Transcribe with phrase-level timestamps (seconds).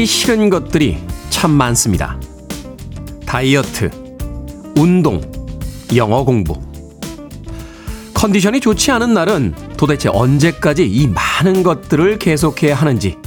[0.00, 0.96] 하기 싫은 것들이
[1.28, 2.18] 참 많습니다.
[3.26, 3.90] 다이어트,
[4.74, 5.20] 운동,
[5.94, 6.58] 영어 공부.
[8.14, 13.18] 컨디션이 좋지 않은 날은 도대체 언제까지 이 많은 것들을 계속해야 하는지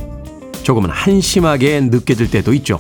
[0.64, 2.80] 조금은 한심하게 느껴질 때도 있죠.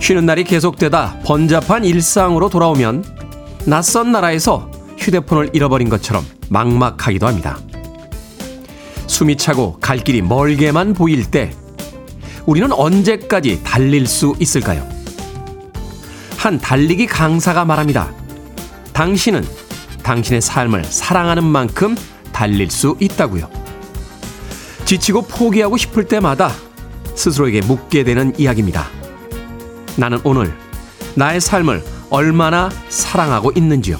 [0.00, 3.04] 쉬는 날이 계속되다 번잡한 일상으로 돌아오면
[3.66, 7.58] 낯선 나라에서 휴대폰을 잃어버린 것처럼 막막하기도 합니다.
[9.06, 11.50] 숨이 차고 갈 길이 멀게만 보일 때
[12.46, 14.88] 우리는 언제까지 달릴 수 있을까요?
[16.36, 18.12] 한 달리기 강사가 말합니다.
[18.92, 19.44] 당신은
[20.02, 21.96] 당신의 삶을 사랑하는 만큼
[22.32, 23.50] 달릴 수 있다고요.
[24.84, 26.52] 지치고 포기하고 싶을 때마다
[27.16, 28.88] 스스로에게 묻게 되는 이야기입니다.
[29.96, 30.56] 나는 오늘
[31.16, 33.98] 나의 삶을 얼마나 사랑하고 있는지요.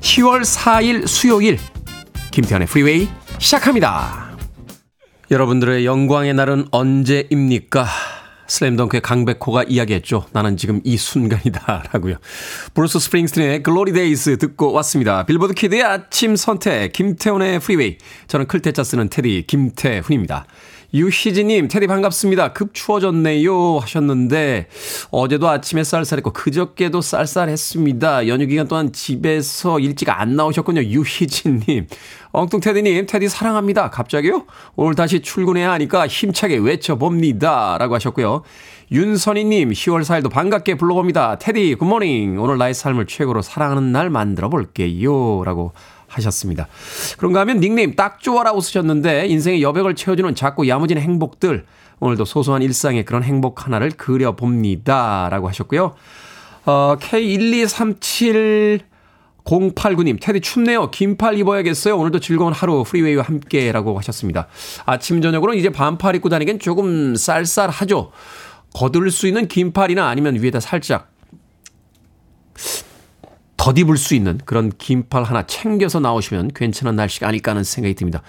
[0.00, 1.58] 10월 4일 수요일
[2.30, 3.08] 김태훈의 프리웨이
[3.38, 4.29] 시작합니다.
[5.30, 7.86] 여러분들의 영광의 날은 언제입니까?
[8.48, 10.26] 슬램덩크의 강백호가 이야기했죠.
[10.32, 11.84] 나는 지금 이 순간이다.
[11.92, 12.16] 라고요.
[12.74, 15.24] 브루스 스프링스틴의 Glory Days 듣고 왔습니다.
[15.24, 17.98] 빌보드 키드의 아침 선택, 김태훈의 프리웨이.
[18.26, 20.46] 저는 클 태 자 쓰는 테디 김태훈입니다.
[20.92, 22.52] 유희진님, 테디 반갑습니다.
[22.52, 23.78] 급 추워졌네요.
[23.78, 24.66] 하셨는데,
[25.12, 28.26] 어제도 아침에 쌀쌀했고, 그저께도 쌀쌀했습니다.
[28.26, 30.82] 연휴 기간 동안 집에서 일찍 안 나오셨군요.
[30.82, 31.86] 유희진님.
[32.32, 33.90] 엉뚱 테디님, 테디 사랑합니다.
[33.90, 34.46] 갑자기요?
[34.74, 37.78] 오늘 다시 출근해야 하니까 힘차게 외쳐봅니다.
[37.78, 38.42] 라고 하셨고요.
[38.90, 41.38] 윤선희님, 10월 4일도 반갑게 불러봅니다.
[41.38, 42.40] 테디, 굿모닝.
[42.40, 45.44] 오늘 나의 삶을 최고로 사랑하는 날 만들어 볼게요.
[45.44, 45.72] 라고
[46.10, 46.68] 하셨습니다.
[47.16, 51.64] 그런가 하면 닉네임 딱 좋아라고 쓰셨는데 인생의 여백을 채워주는 작고 야무진 행복들
[52.00, 55.28] 오늘도 소소한 일상의 그런 행복 하나를 그려봅니다.
[55.30, 55.94] 라고 하셨고요.
[56.66, 58.90] 어, K1237
[59.44, 60.90] 089님, 테디 춥네요.
[60.90, 61.96] 긴팔 입어야겠어요.
[61.96, 64.46] 오늘도 즐거운 하루 프리웨이와 함께 라고 하셨습니다.
[64.86, 68.12] 아침, 저녁으로는 이제 반팔 입고 다니긴 조금 쌀쌀하죠.
[68.74, 71.10] 거둘 수 있는 긴팔이나 아니면 위에다 살짝
[73.60, 78.22] 덧입을 수 있는 그런 긴팔 하나 챙겨서 나오시면 괜찮은 날씨가 아닐까 하는 생각이 듭니다.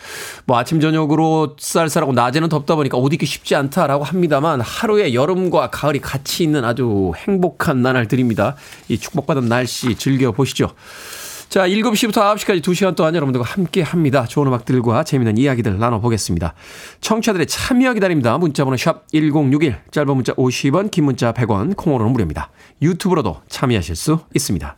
[0.46, 6.00] 뭐 아침 저녁으로 쌀쌀하고 낮에는 덥다 보니까 옷 입기 쉽지 않다라고 합니다만 하루에 여름과 가을이
[6.00, 8.58] 같이 있는 아주 행복한 나날들입니다.
[8.90, 10.72] 이 축복받은 날씨 즐겨 보시죠.
[11.48, 14.26] 자, 7시부터 9시까지 2시간 동안 여러분들과 함께 합니다.
[14.26, 16.54] 좋은 음악들과 재미있는 이야기들 나눠보겠습니다.
[17.00, 18.38] 청취자들의 참여 기다립니다.
[18.38, 22.50] 문자번호 샵 1061, 짧은 문자 50원, 긴 문자 100원, 콩으로는 무료입니다.
[22.82, 24.78] 유튜브로도 참여하실 수 있습니다.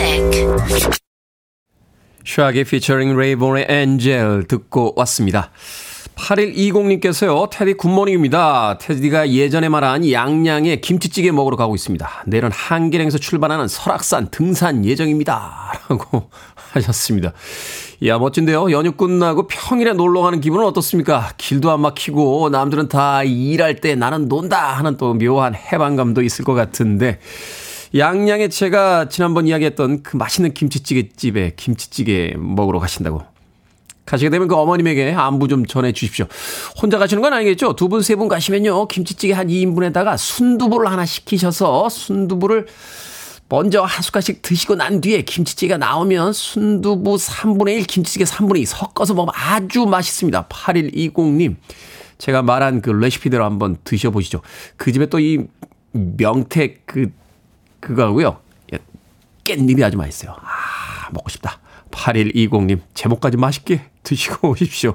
[0.00, 1.00] Music.
[2.24, 5.50] Shaggy featuring Rayvon의 Angel 듣고 왔습니다.
[6.16, 8.78] 8120님께서요, 테디 good morning입니다.
[8.78, 12.24] 테디가 예전에 말한 양양에 김치찌개 먹으러 가고 있습니다.
[12.26, 15.72] 내일은 한계령에서 출발하는 설악산 등산 예정입니다.
[15.88, 16.30] 라고
[16.72, 17.32] 하셨습니다.
[18.04, 18.70] 야, 멋진데요?
[18.70, 21.32] 연휴 끝나고 평일에 놀러 가는 기분은 어떻습니까?
[21.36, 26.54] 길도 안 막히고, 남들은 다 일할 때 나는 논다 하는 또 묘한 해방감도 있을 것
[26.54, 27.18] 같은데,
[27.96, 33.22] 양양에 제가 지난번 이야기했던 그 맛있는 김치찌개 집에 김치찌개 먹으러 가신다고.
[34.06, 36.26] 가시게 되면 그 어머님에게 안부 좀 전해 주십시오.
[36.80, 37.74] 혼자 가시는 건 아니겠죠?
[37.76, 38.86] 두 분, 세 분 가시면요.
[38.88, 42.66] 김치찌개 한 2인분에다가 순두부를 하나 시키셔서 순두부를
[43.48, 49.14] 먼저 한 숟갈씩 드시고 난 뒤에 김치찌개가 나오면 순두부 3분의 1, 김치찌개 3분의 2 섞어서
[49.14, 50.46] 먹으면 아주 맛있습니다.
[50.46, 51.56] 8120님.
[52.18, 54.42] 제가 말한 그 레시피대로 한번 드셔보시죠.
[54.76, 55.38] 그 집에 또 이
[55.92, 57.10] 명태 그
[57.80, 58.38] 그거 하고요.
[58.72, 58.78] 예,
[59.44, 60.32] 깻잎이 아주 맛있어요.
[60.32, 61.58] 아, 먹고 싶다.
[61.90, 64.94] 8120님, 제목까지 맛있게 드시고 오십시오.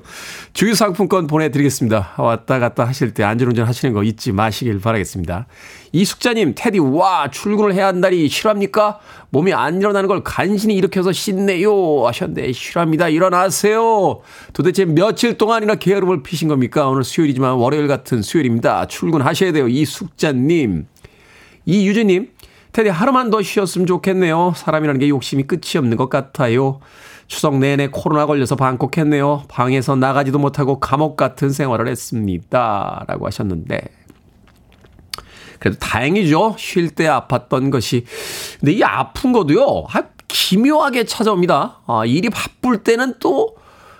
[0.54, 2.14] 주유 상품권 보내드리겠습니다.
[2.18, 5.46] 왔다 갔다 하실 때 안전운전 하시는 거 잊지 마시길 바라겠습니다.
[5.92, 9.00] 이숙자님, 테디, 와, 출근을 해야 한다니 싫어합니까?
[9.30, 12.06] 몸이 안 일어나는 걸 간신히 일으켜서 씻네요.
[12.08, 13.10] 하셨는데, 싫어합니다.
[13.10, 14.22] 일어나세요.
[14.54, 16.88] 도대체 며칠 동안이나 게으름을 피신 겁니까?
[16.88, 18.88] 오늘 수요일이지만 월요일 같은 수요일입니다.
[18.88, 19.68] 출근하셔야 돼요.
[19.68, 20.88] 이숙자님.
[21.68, 22.30] 이유주님,
[22.75, 24.51] 테디 하루만 더 쉬었으면 좋겠네요.
[24.54, 26.81] 사람이라는 게 욕심이 끝이 없는 것 같아요.
[27.25, 29.44] 추석 내내 코로나 걸려서 방콕했네요.
[29.48, 33.06] 방에서 나가지도 못하고 감옥 같은 생활을 했습니다.
[33.07, 33.80] 라고 하셨는데.
[35.60, 36.57] 그래도 다행이죠.
[36.60, 38.04] 쉴 때 아팠던 것이.
[38.60, 39.86] 근데 이 아픈 것도요.
[39.94, 41.80] 아, 기묘하게 찾아옵니다.
[41.88, 43.56] 아, 일이 바쁠 때는 또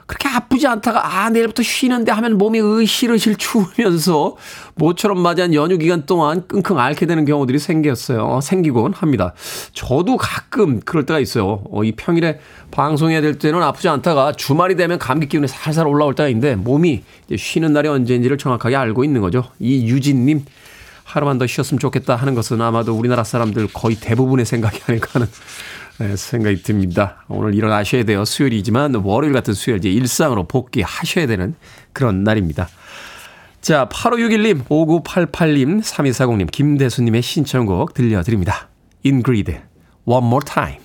[0.08, 4.36] 그렇게 아프지 않다가 아 내일부터 쉬는데 하면 몸이 으실으실 추우면서
[4.76, 8.24] 모처럼 맞이한 연휴 기간 동안 끙끙 앓게 되는 경우들이 생겼어요.
[8.24, 9.34] 어, 생기곤 합니다.
[9.74, 11.64] 저도 가끔 그럴 때가 있어요.
[11.72, 16.30] 어, 이 평일에 방송해야 될 때는 아프지 않다가 주말이 되면 감기 기운이 살살 올라올 때가
[16.30, 17.04] 있는데 몸이
[17.36, 19.46] 쉬는 날이 언제인지를 정확하게 알고 있는 거죠.
[19.60, 20.46] 이 유진님
[21.04, 25.32] 하루만 더 쉬었으면 좋겠다 하는 것은 아마도 우리나라 사람들 거의 대부분의 생각이 아닐까 하는 네,
[26.16, 27.24] 생각이 듭니다.
[27.28, 28.26] 오늘 일어나셔야 돼요.
[28.26, 31.56] 수요일이지만 월요일 같은 수요일 이제 일상으로 복귀하셔야 되는
[31.94, 32.68] 그런 날입니다.
[33.62, 38.70] 자, 8561님, 5988님, 3240님, 김대수님의 신청곡 들려드립니다.
[39.04, 39.60] 인그리드,
[40.06, 40.85] One More Time.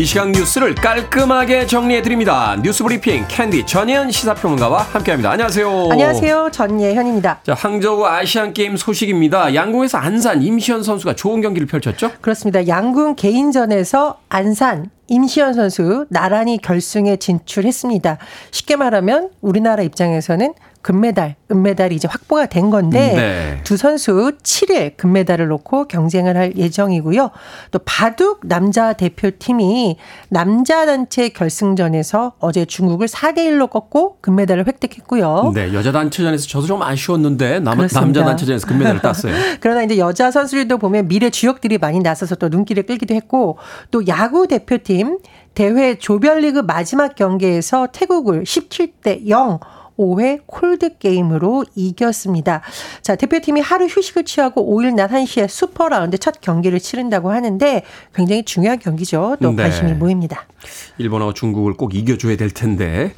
[0.00, 2.56] 이 시각 뉴스를 깔끔하게 정리해드립니다.
[2.62, 5.32] 뉴스 브리핑 캔디 전예현 시사평론가와 함께합니다.
[5.32, 5.88] 안녕하세요.
[5.90, 6.48] 안녕하세요.
[6.52, 7.40] 전예현입니다.
[7.44, 9.54] 자, 항저우 아시안게임 소식입니다.
[9.54, 12.12] 양궁에서 안산 임시현 선수가 좋은 경기를 펼쳤죠?
[12.22, 12.66] 그렇습니다.
[12.66, 18.16] 양궁 개인전에서 안산 임시현 선수 나란히 결승에 진출했습니다.
[18.52, 23.60] 쉽게 말하면 우리나라 입장에서는 금메달, 은메달이 이제 확보가 된 건데 네.
[23.64, 27.30] 두 선수 7일 금메달을 놓고 경쟁을 할 예정이고요.
[27.70, 29.96] 또 바둑 남자 대표팀이
[30.30, 35.52] 남자 단체 결승전에서 어제 중국을 4대 1로 꺾고 금메달을 획득했고요.
[35.54, 37.86] 네, 여자 단체전에서 저도 좀 아쉬웠는데 남.
[37.88, 39.34] 남자 단체전에서 금메달을 땄어요.
[39.60, 43.58] 그러나 이제 여자 선수들도 보면 미래 주역들이 많이 나서서 또 눈길을 끌기도 했고
[43.90, 45.18] 또 야구 대표팀
[45.54, 49.58] 대회 조별리그 마지막 경기에서 태국을 17대 0
[50.00, 52.62] 5회 콜드 게임으로 이겼습니다.
[53.02, 57.82] 자, 대표팀이 하루 휴식을 취하고 5일 낮 1시에 슈퍼 라운드 첫 경기를 치른다고 하는데
[58.14, 59.36] 굉장히 중요한 경기죠.
[59.42, 59.62] 또 네.
[59.62, 60.46] 관심이 모입니다.
[60.98, 63.12] 일본하고 중국을 꼭 이겨줘야 될 텐데.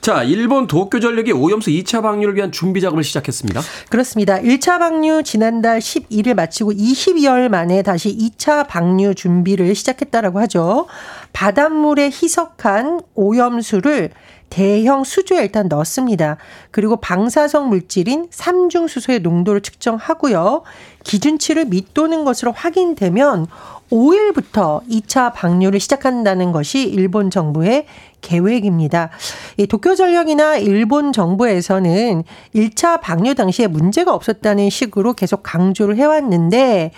[0.00, 3.60] 자, 일본 도쿄 전력이 오염수 2차 방류를 위한 준비 작업을 시작했습니다.
[3.90, 4.38] 그렇습니다.
[4.40, 10.86] 1차 방류 지난달 11일 마치고 22일 만에 다시 2차 방류 준비를 시작했다라고 하죠.
[11.32, 14.10] 바닷물에 희석한 오염수를
[14.52, 16.36] 대형 수조에 일단 넣습니다.
[16.70, 20.60] 그리고 방사성 물질인 삼중수소의 농도를 측정하고요.
[21.04, 23.46] 기준치를 밑도는 것으로 확인되면
[23.90, 27.86] 5일부터 2차 방류를 시작한다는 것이 일본 정부의
[28.20, 29.08] 계획입니다.
[29.56, 32.22] 이 도쿄 전력이나 일본 정부에서는
[32.54, 36.92] 1차 방류 당시에 문제가 없었다는 식으로 계속 강조를 해왔는데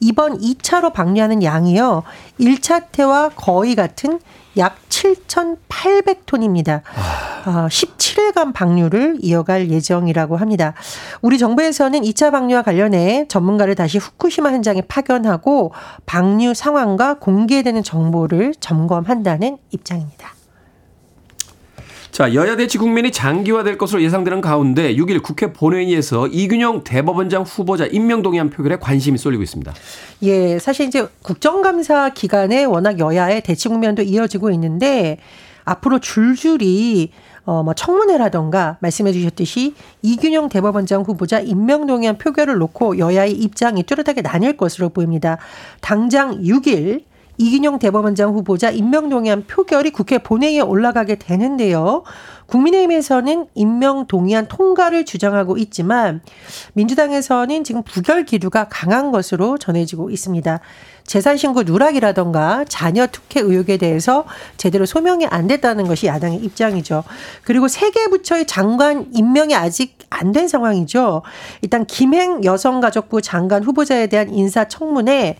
[0.00, 2.02] 이번 2차로 방류하는 양이요.
[2.40, 4.18] 1차 때와 거의 같은
[4.56, 6.82] 약 7,800톤입니다.
[7.44, 10.74] 아, 17일간 방류를 이어갈 예정이라고 합니다.
[11.22, 15.72] 우리 정부에서는 2차 방류와 관련해 전문가를 다시 후쿠시마 현장에 파견하고
[16.06, 20.39] 방류 상황과 공개되는 정보를 점검한다는 입장입니다.
[22.10, 28.22] 자, 여야 대치 국면이 장기화될 것으로 예상되는 가운데 6일 국회 본회의에서 이균영 대법원장 후보자 임명
[28.22, 29.72] 동의안 표결에 관심이 쏠리고 있습니다.
[30.22, 35.18] 예, 사실 이제 국정감사 기간에 워낙 여야의 대치 국면도 이어지고 있는데
[35.64, 37.10] 앞으로 줄줄이
[37.44, 44.22] 어, 뭐 청문회라던가 말씀해 주셨듯이 이균영 대법원장 후보자 임명 동의안 표결을 놓고 여야의 입장이 뚜렷하게
[44.22, 45.38] 나뉠 것으로 보입니다.
[45.80, 47.04] 당장 6일
[47.40, 52.02] 이균용 대법원장 후보자 임명동의안 표결이 국회 본회의에 올라가게 되는데요.
[52.48, 56.20] 국민의힘에서는 임명 동의안 통과를 주장하고 있지만
[56.74, 60.60] 민주당에서는 지금 부결 기류가 강한 것으로 전해지고 있습니다.
[61.04, 64.26] 재산 신고 누락이라던가 자녀 특혜 의혹에 대해서
[64.58, 67.04] 제대로 소명이 안 됐다는 것이 야당의 입장이죠.
[67.42, 71.22] 그리고 세 개 부처의 장관 임명이 아직 안 된 상황이죠.
[71.62, 75.36] 일단 김행 여성가족부 장관 후보자에 대한 인사청문회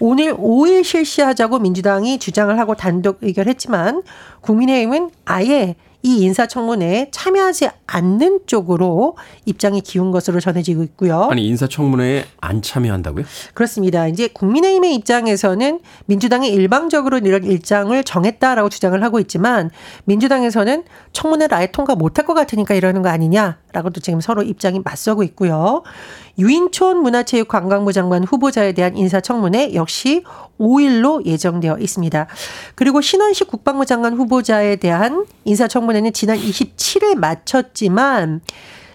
[0.00, 4.02] 오늘 5일 실시하자고 민주당이 주장을 하고 단독 의결했지만
[4.40, 11.28] 국민의힘은 아예 이 인사청문회에 참여하지 않는 쪽으로 입장이 기운 것으로 전해지고 있고요.
[11.30, 13.24] 아니, 인사청문회에 안 참여한다고요?
[13.52, 14.06] 그렇습니다.
[14.06, 19.70] 이제 국민의힘의 입장에서는 민주당이 일방적으로 이런 일정을 정했다라고 주장을 하고 있지만
[20.04, 25.82] 민주당에서는 청문회를 아예 통과 못할 것 같으니까 이러는 거 아니냐라고도 지금 서로 입장이 맞서고 있고요.
[26.40, 30.24] 유인촌 문화체육관광부 장관 후보자에 대한 인사청문회 역시
[30.58, 32.26] 5일로 예정되어 있습니다.
[32.74, 38.40] 그리고 신원식 국방부 장관 후보자에 대한 인사청문회는 지난 27일 마쳤지만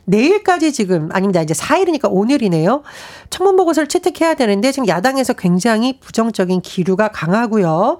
[0.06, 1.42] 내일까지 지금 아닙니다.
[1.42, 2.84] 이제 4일이니까 오늘이네요.
[3.30, 8.00] 청문 보고서를 채택해야 되는데 지금 야당에서 굉장히 부정적인 기류가 강하고요.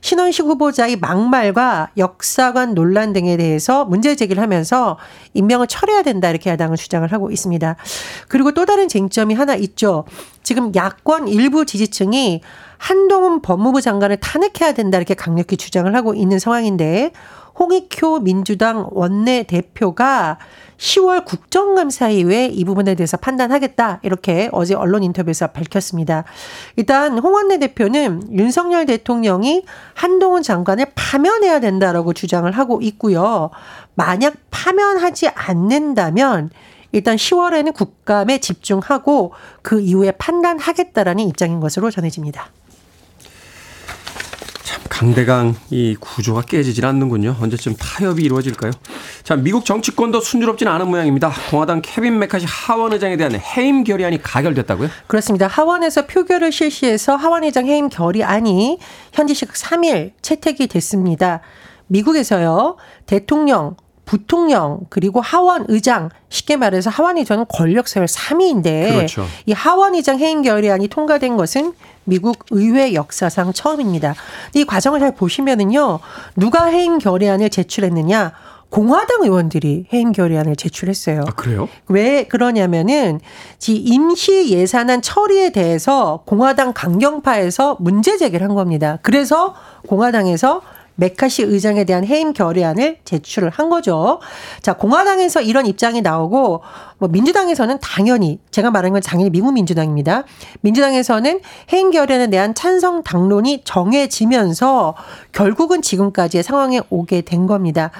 [0.00, 4.98] 신원식 후보자의 막말과 역사관 논란 등에 대해서 문제 제기를 하면서
[5.34, 7.76] 임명을 철회해야 된다 이렇게 야당은 주장을 하고 있습니다.
[8.28, 10.04] 그리고 또 다른 쟁점이 하나 있죠.
[10.42, 12.40] 지금 야권 일부 지지층이
[12.78, 17.12] 한동훈 법무부 장관을 탄핵해야 된다 이렇게 강력히 주장을 하고 있는 상황인데
[17.58, 20.38] 홍익효 민주당 원내 대표가
[20.78, 26.24] 10월 국정감사 이후에 이 부분에 대해서 판단하겠다 이렇게 어제 언론 인터뷰에서 밝혔습니다.
[26.76, 33.50] 일단 홍 원내 대표는 윤석열 대통령이 한동훈 장관을 파면해야 된다라고 주장을 하고 있고요.
[33.94, 36.50] 만약 파면하지 않는다면
[36.92, 39.32] 일단 10월에는 국감에 집중하고
[39.62, 42.50] 그 이후에 판단하겠다라는 입장인 것으로 전해집니다.
[44.86, 47.36] 참 강대강 이 구조가 깨지질 않는군요.
[47.40, 48.72] 언제쯤 타협이 이루어질까요?
[49.22, 51.32] 자, 미국 정치권도 순조롭지는 않은 모양입니다.
[51.50, 54.88] 공화당 케빈 메카시 하원 의장에 대한 해임 결의안이 가결됐다고요?
[55.06, 55.46] 그렇습니다.
[55.46, 58.78] 하원에서 표결을 실시해서 하원 의장 해임 결의안이
[59.12, 61.40] 현지 시각 3일 채택이 됐습니다.
[61.88, 62.76] 미국에서요.
[63.06, 63.76] 대통령,
[64.06, 69.26] 부통령 그리고 하원 의장 쉽게 말해서 하원 의장은 권력 서열 3위인데 그렇죠.
[69.44, 74.14] 이 하원 의장 해임 결의안이 통과된 것은 미국 의회 역사상 처음입니다.
[74.54, 75.98] 이 과정을 잘 보시면은요.
[76.36, 78.32] 누가 해임 결의안을 제출했느냐?
[78.70, 81.22] 공화당 의원들이 해임 결의안을 제출했어요.
[81.26, 81.68] 아, 그래요?
[81.88, 83.20] 왜 그러냐면은
[83.58, 88.98] 지 임시 예산안 처리에 대해서 공화당 강경파에서 문제 제기를 한 겁니다.
[89.02, 89.54] 그래서
[89.88, 90.62] 공화당에서
[90.96, 94.20] 메카시 의장에 대한 해임 결의안을 제출을 한 거죠.
[94.62, 96.62] 자, 공화당에서 이런 입장이 나오고
[96.98, 100.24] 뭐 민주당에서는 당연히 제가 말한 건 당연히 미국 민주당입니다.
[100.62, 101.40] 민주당에서는
[101.72, 104.94] 해임 결의안에 대한 찬성 당론이 정해지면서
[105.32, 107.90] 결국은 지금까지의 상황에 오게 된 겁니다.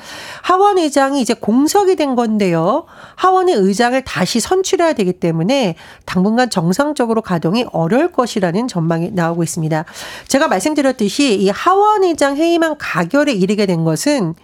[0.43, 2.85] 하원 의장이 이제 공석이 된 건데요.
[3.17, 5.77] 하원의 의장을 다시 선출해야 되기 때문에
[6.07, 9.85] 당분간 정상적으로 가동이 어려울 것이라는 전망이 나오고 있습니다.
[10.29, 14.35] 제가 말씀드렸듯이 이 하원 의장 해임안 가결에 이르게 된 것은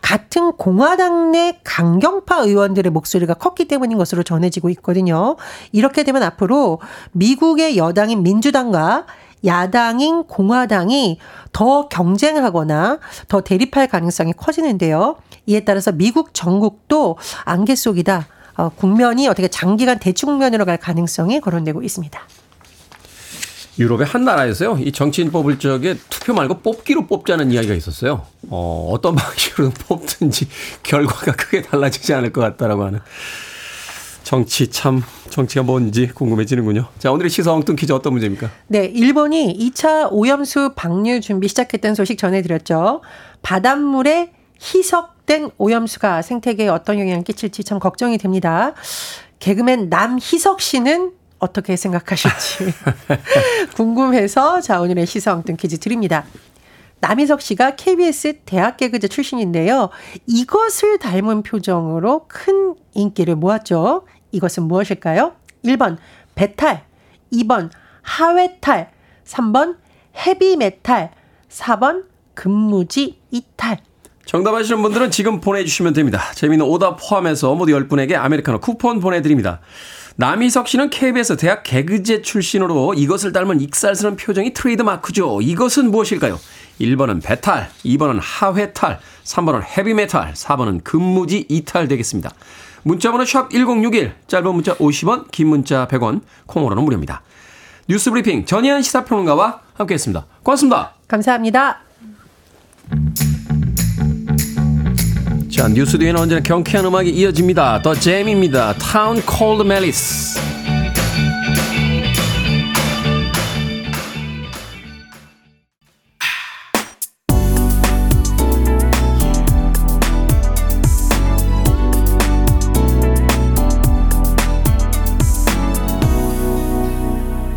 [0.00, 5.36] 같은 공화당 내 강경파 의원들의 목소리가 컸기 때문인 것으로 전해지고 있거든요.
[5.70, 6.80] 이렇게 되면 앞으로
[7.12, 9.06] 미국의 여당인 민주당과
[9.44, 11.18] 야당인 공화당이
[11.52, 15.16] 더 경쟁하거나 더 대립할 가능성이 커지는데요.
[15.46, 18.26] 이에 따라서 미국 전국도 안개 속이다.
[18.56, 22.20] 어, 국면이 어떻게 장기간 대축면으로 갈 가능성이 거론되고 있습니다.
[23.78, 28.26] 유럽의 한 나라에서요, 이 정치인 뽑을 적에 투표 말고 뽑기로 뽑자는 이야기가 있었어요.
[28.50, 30.48] 어, 어떤 방식으로 뽑든지
[30.82, 33.00] 결과가 크게 달라지지 않을 것 같다라고 하는.
[34.22, 36.86] 정치 참, 정치가 뭔지 궁금해지는군요.
[36.98, 38.50] 자, 오늘의 시사 엉뚱 퀴즈 어떤 문제입니까?
[38.68, 43.02] 네, 일본이 2차 오염수 방류 준비 시작했다는 소식 전해드렸죠.
[43.42, 48.74] 바닷물에 희석된 오염수가 생태계에 어떤 영향을 끼칠지 참 걱정이 됩니다.
[49.40, 52.72] 개그맨 남희석 씨는 어떻게 생각하실지
[53.74, 56.24] 궁금해서 자 오늘의 시사 엉뚱 퀴즈 드립니다.
[57.00, 59.90] 남희석 씨가 KBS 대학 개그제 출신인데요.
[60.28, 64.06] 이것을 닮은 표정으로 큰 인기를 모았죠.
[64.30, 65.32] 이것은 무엇일까요?
[65.64, 65.96] 1번
[66.36, 66.84] 배탈,
[67.32, 67.70] 2번
[68.02, 68.92] 하회탈,
[69.24, 69.78] 3번
[70.14, 71.10] 헤비메탈,
[71.48, 72.04] 4번
[72.34, 73.78] 근무지 이탈.
[74.24, 76.20] 정답 아시는 분들은 지금 보내주시면 됩니다.
[76.34, 79.60] 재미있는 오답 포함해서 모두 10분에게 아메리카노 쿠폰 보내드립니다.
[80.16, 85.40] 남희석 씨는 KBS 대학 개그제 출신으로 이것을 닮은 익살스러운 표정이 트레이드 마크죠.
[85.40, 86.38] 이것은 무엇일까요?
[86.80, 92.30] 1번은 배탈, 2번은 하회탈, 3번은 헤비메탈, 4번은 근무지 이탈 되겠습니다.
[92.82, 97.22] 문자번호 샵 1061, 짧은 문자 50원, 긴 문자 100원, 콩으로는 무료입니다.
[97.88, 100.26] 뉴스 브리핑 전희연 시사평론가와 함께했습니다.
[100.42, 100.94] 고맙습니다.
[101.08, 101.80] 감사합니다.
[105.52, 107.82] 자, 뉴스 뒤에는 언제나 경쾌한 음악이 이어집니다.
[107.82, 108.74] 더 잼입니다.
[108.78, 110.40] Town Cold Malice.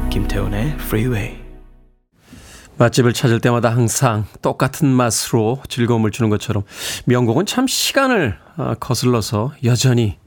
[0.09, 1.44] 김태훈의 Freeway.
[2.77, 6.63] 맛집을 찾을 때마다 항상 똑같은 맛으로 즐거움을 주는 것처럼
[7.05, 10.17] 명곡은 참 시간을 어, 거슬러서 여전히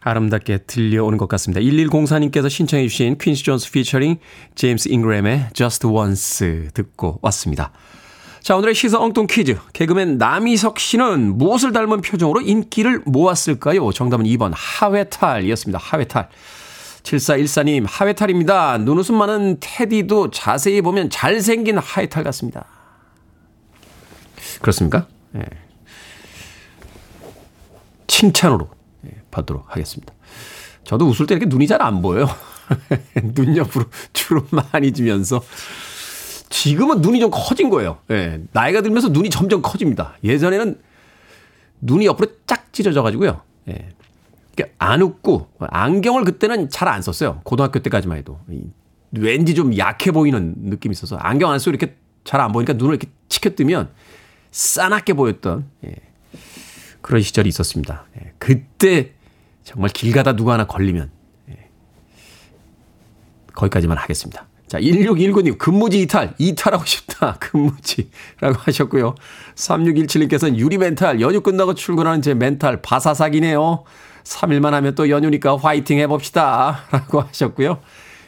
[0.00, 1.60] 아름답게 들려오는 것 같습니다.
[1.60, 4.18] 1104님께서 신청해 주신 퀸시 존스 피처링
[4.54, 7.72] 제임스 잉그램의 Just Once 듣고 왔습니다.
[8.42, 9.56] 자, 오늘의 시사 엉뚱 퀴즈.
[9.72, 13.92] 개그맨 남희석 씨는 무엇을 닮은 표정으로 인기를 모았을까요?
[13.92, 15.78] 정답은 2번 하회탈이었습니다.
[15.80, 16.28] 하회탈.
[17.02, 18.78] 7414님, 하회탈입니다.
[18.78, 22.64] 눈웃음 많은 테디도 자세히 보면 잘생긴 하회탈 같습니다.
[24.60, 25.06] 그렇습니까?
[25.36, 25.42] 예.
[28.06, 28.68] 칭찬으로
[29.06, 30.14] 예, 받도록 하겠습니다.
[30.84, 32.26] 저도 웃을 때 이렇게 눈이 잘 안 보여요.
[33.34, 35.42] 눈 옆으로 주름 많이 지면서.
[36.50, 37.98] 지금은 눈이 좀 커진 거예요.
[38.10, 38.40] 예.
[38.52, 40.16] 나이가 들면서 눈이 점점 커집니다.
[40.22, 40.78] 예전에는
[41.80, 43.40] 눈이 옆으로 쫙 찢어져 가지고요.
[43.68, 43.88] 예.
[44.78, 47.40] 안 웃고 안경을 그때는 잘 안 썼어요.
[47.44, 48.38] 고등학교 때까지만 해도
[49.12, 53.08] 왠지 좀 약해 보이는 느낌이 있어서 안경 안 쓰고 이렇게 잘 안 보니까 눈을 이렇게
[53.28, 53.90] 치켜뜨면
[54.50, 55.94] 싸납게 보였던 예,
[57.00, 58.04] 그런 시절이 있었습니다.
[58.20, 59.12] 예, 그때
[59.64, 61.10] 정말 길 가다 누가 하나 걸리면
[61.50, 61.68] 예,
[63.54, 64.46] 거기까지만 하겠습니다.
[64.68, 69.14] 자, 1619님, 근무지 이탈, 이탈하고 싶다, 근무지라고 하셨고요.
[69.54, 73.84] 3617님께서는 유리 멘탈, 연휴 끝나고 출근하는 제 멘탈, 바사삭이네요.
[74.24, 76.80] 3일만 하면 또 연휴니까 화이팅 해봅시다.
[76.90, 77.78] 라고 하셨고요.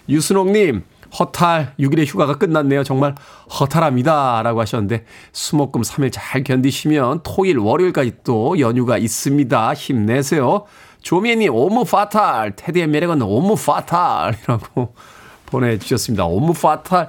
[0.08, 0.82] 유순옥님,
[1.18, 2.82] 허탈, 6일의 휴가가 끝났네요.
[2.84, 3.14] 정말
[3.60, 4.42] 허탈합니다.
[4.42, 9.74] 라고 하셨는데, 수목금 3일 잘 견디시면 토일, 월요일까지 또 연휴가 있습니다.
[9.74, 10.64] 힘내세요.
[11.02, 14.94] 조미애님, 옴므 파탈, 테디의 매력은 옴므 파탈 이라고
[15.46, 16.24] 보내주셨습니다.
[16.24, 17.08] 옴므 파탈,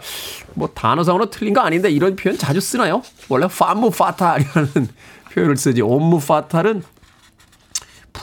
[0.54, 3.02] 뭐 단어상으로 틀린 거 아닌데 이런 표현 자주 쓰나요?
[3.30, 4.70] 원래 팜므 파탈이라는
[5.34, 5.82] 표현을 쓰지.
[5.82, 6.84] 옴므 파탈은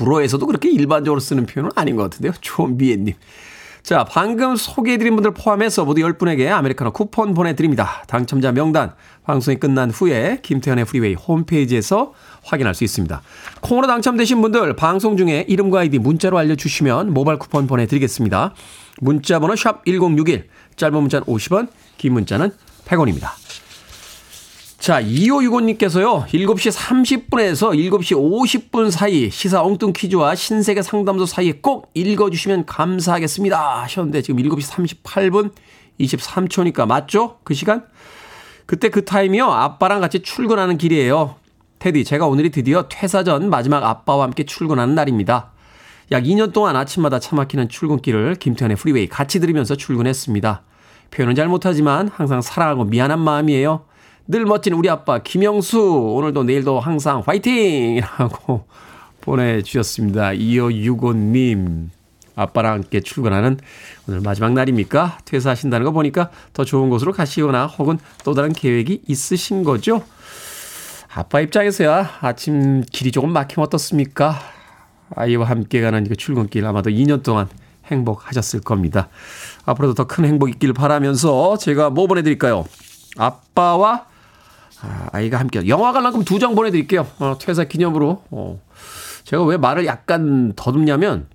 [0.04, 2.32] 불어에서도 그렇게 일반적으로 쓰는 표현은 아닌 것 같은데요.
[2.40, 3.14] 조미애님.
[3.82, 8.04] 자, 방금 소개해드린 분들 포함해서 모두 10분에게 아메리카노 쿠폰 보내드립니다.
[8.06, 8.94] 당첨자 명단
[9.24, 12.12] 방송이 끝난 후에 김태훈의 프리웨이 홈페이지에서
[12.44, 13.22] 확인할 수 있습니다.
[13.60, 18.54] 콩으로 당첨되신 분들 방송 중에 이름과 아이디 문자로 알려주시면 모바일 쿠폰 보내드리겠습니다.
[19.00, 21.68] 문자 번호 샵 1061, 짧은 문자는 50원,
[21.98, 22.52] 긴 문자는
[22.84, 23.41] 100원입니다.
[24.82, 26.72] 자, 2565님께서요, 7시
[27.28, 33.82] 30분에서 7시 50분 사이 시사 엉뚱 퀴즈와 신세계 상담소 사이에 꼭 읽어주시면 감사하겠습니다.
[33.82, 35.52] 하셨는데 지금 7시 38분
[36.00, 37.38] 23초니까 맞죠?
[37.44, 37.84] 그 시간?
[38.66, 41.36] 그때 그 타임이요, 아빠랑 같이 출근하는 길이에요.
[41.78, 45.52] 테디, 제가 오늘이 드디어 퇴사 전 마지막 아빠와 함께 출근하는 날입니다.
[46.10, 50.62] 약 2년 동안 아침마다 차 막히는 출근길을 김태현의 프리웨이 같이 들으면서 출근했습니다.
[51.12, 53.84] 표현은 잘 못하지만 항상 사랑하고 미안한 마음이에요.
[54.26, 58.66] 늘 멋진 우리 아빠 김영수 오늘도 내일도 항상 화이팅이라고
[59.20, 60.30] 보내주셨습니다.
[60.32, 61.88] 2565님
[62.34, 63.58] 아빠랑 함께 출근하는
[64.08, 65.18] 오늘 마지막 날입니까?
[65.24, 70.02] 퇴사하신다는 거 보니까 더 좋은 곳으로 가시거나 혹은 또 다른 계획이 있으신 거죠?
[71.14, 74.38] 아빠 입장에서야 아침 길이 조금 막히면 어떻습니까?
[75.14, 77.48] 아이와 함께 가는 그 출근길 아마도 2년 동안
[77.86, 79.08] 행복하셨을 겁니다.
[79.66, 82.64] 앞으로도 더 큰 행복 있길 바라면서 제가 뭐 보내드릴까요?
[83.18, 84.06] 아빠와
[84.82, 87.06] 아, 아이가 함께 영화 관람금 두 장 보내드릴게요.
[87.18, 88.22] 어, 퇴사 기념으로.
[88.30, 88.60] 어.
[89.24, 91.26] 제가 왜 말을 약간 더듬냐면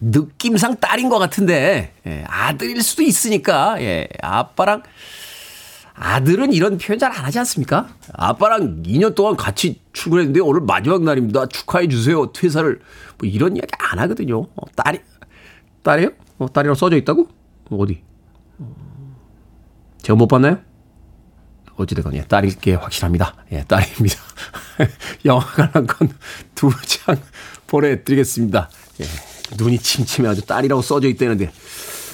[0.00, 4.82] 느낌상 딸인 것 같은데 예, 아들일 수도 있으니까 예, 아빠랑
[5.94, 7.88] 아들은 이런 표현 잘 안 하지 않습니까?
[8.12, 11.46] 아빠랑 2년 동안 같이 출근했는데 오늘 마지막 날입니다.
[11.46, 12.30] 축하해 주세요.
[12.30, 12.78] 퇴사를
[13.18, 14.42] 뭐 이런 이야기 안 하거든요.
[14.42, 15.00] 어, 딸이
[15.82, 16.10] 딸이요?
[16.38, 17.26] 어, 딸이라고 써져 있다고?
[17.70, 18.00] 어디?
[20.02, 20.58] 제가 못 봤나요?
[21.78, 23.34] 어찌됐건 예, 딸일 게 확실합니다.
[23.52, 24.16] 예, 딸입니다.
[25.24, 26.10] 영화 관람권
[26.54, 27.16] 두장
[27.66, 28.70] 보내드리겠습니다.
[29.00, 29.06] 예,
[29.56, 31.50] 눈이 침침해 아주 딸이라고 써져 있다는데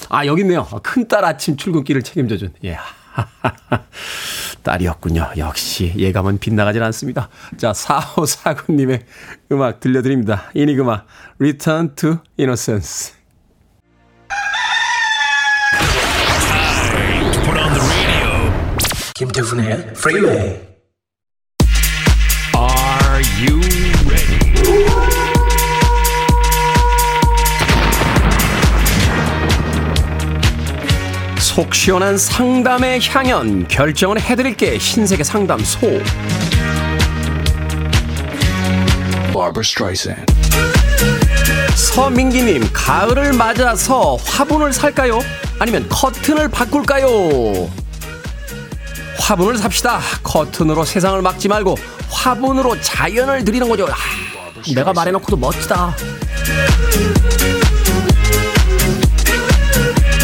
[0.09, 0.65] 아 여기 있네요.
[0.83, 2.77] 큰 딸 아침 출근길을 책임져준 예.
[4.63, 5.31] 딸이었군요.
[5.37, 7.29] 역시 예감은 빗나가질 않습니다.
[7.57, 9.03] 자, 4549님의
[9.51, 10.49] 음악 들려드립니다.
[10.53, 11.03] 이니그마,
[11.39, 13.13] Return to Innocence.
[19.17, 20.59] 김태훈의 Freeway.
[22.53, 23.61] Are you
[24.09, 25.45] ready?
[31.39, 35.79] 속 시원한 상담의 향연 결정을 해드릴게 신세계 상담소
[39.31, 40.25] Barbara Streisand.
[41.73, 45.19] 서민기님 가을을 맞아서 화분을 살까요?
[45.59, 47.84] 아니면 커튼을 바꿀까요?
[49.19, 51.77] 화분을 삽시다 커튼으로 세상을 막지 말고
[52.09, 53.95] 화분으로 자연을 드리는 거죠 아,
[54.73, 55.95] 내가 말해놓고도 멋지다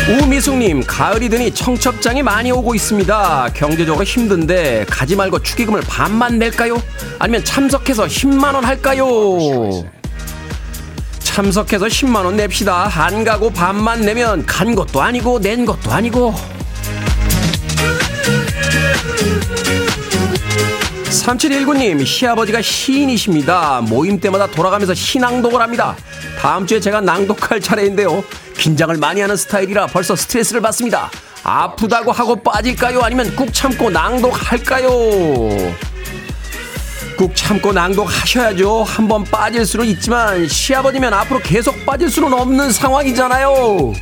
[0.10, 3.52] 우미숙님, 가을이 드니 청첩장이 많이 오고 있습니다.
[3.54, 6.82] 경제적으로 힘든데 가지 말고 축의금을 반만 낼까요?
[7.18, 9.06] 아니면 참석해서 10만 원 할까요?
[11.20, 12.92] 참석해서 10만 원 냅시다.
[12.94, 16.34] 안 가고 반만 내면 간 것도 아니고 낸 것도 아니고.
[21.22, 23.82] 3719님, 시아버지가 시인이십니다.
[23.82, 25.96] 모임 때마다 돌아가면서 시낭독을 합니다.
[26.40, 28.24] 다음 주에 제가 낭독할 차례인데요.
[28.58, 31.12] 긴장을 많이 하는 스타일이라 벌써 스트레스를 받습니다.
[31.44, 33.02] 아프다고 하고 빠질까요?
[33.02, 34.90] 아니면 꾹 참고 낭독할까요?
[37.18, 38.84] 꾹 참고 낭독하셔야죠.
[38.84, 43.94] 한번 빠질 수는 있지만 시아버지면 앞으로 계속 빠질 수는 없는 상황이잖아요.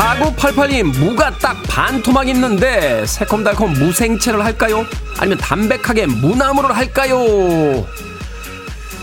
[0.00, 4.86] 4988님, 무가 딱 반 토막 있는데 새콤달콤 무생채를 할까요?
[5.18, 7.86] 아니면 담백하게 무나물을 할까요?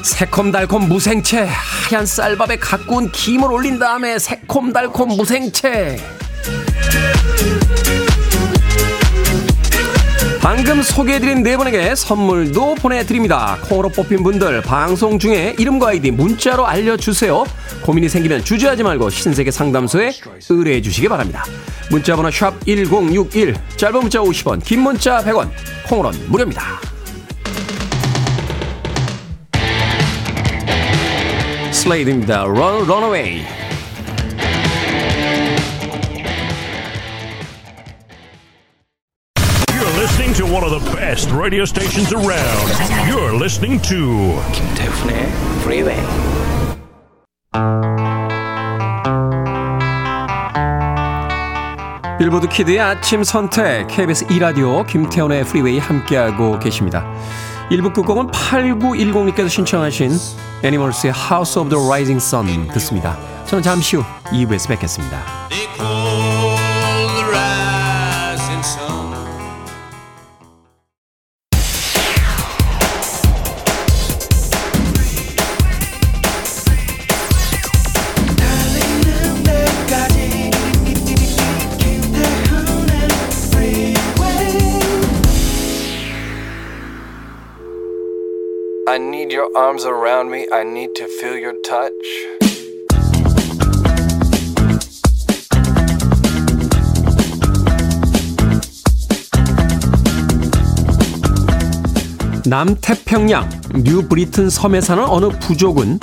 [0.01, 1.47] 새콤달콤 무생채
[1.91, 5.97] 하얀 쌀밥에 가꾸운 김을 올린 다음에 새콤달콤 무생채
[10.41, 13.57] 방금 소개해드린 네 분에게 선물도 보내드립니다.
[13.63, 17.45] 콩으로 뽑힌 분들 방송 중에 이름과 아이디 문자로 알려주세요.
[17.81, 20.13] 고민이 생기면 주저하지 말고 신세계 상담소에
[20.49, 21.43] 의뢰해 주시기 바랍니다.
[21.89, 25.49] 문자번호 샵1061 짧은 문자 50원 긴 문자 100원
[25.87, 26.63] 콩으로는 무료입니다.
[31.71, 32.43] 슬레이드입니다.
[32.43, 33.56] Run, Runaway.
[40.57, 42.67] One of the best radio stations around.
[43.07, 45.27] You're listening to 김태훈의
[45.61, 46.01] Freeway.
[52.17, 57.05] 빌보드 키드의 아침 선택 KBS 2라디오 김태훈의 프리웨이 함께하고 계십니다.
[57.69, 60.09] 1부 끝곡은 8910님께서 신청하신
[60.63, 63.15] 애니멀스의 House of the Rising Sun 듣습니다.
[63.45, 65.19] 저는 잠시 후 2부에서 뵙겠습니다.
[89.47, 90.47] Your arms around me.
[90.51, 91.93] I need to feel your touch.
[102.45, 103.49] 남태평양
[103.83, 105.99] 뉴 브리튼 섬에 사는 어느 부족은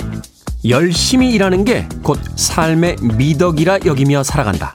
[0.67, 4.73] 열심히 일하는 게 곧 삶의 미덕이라 여기며 살아간다.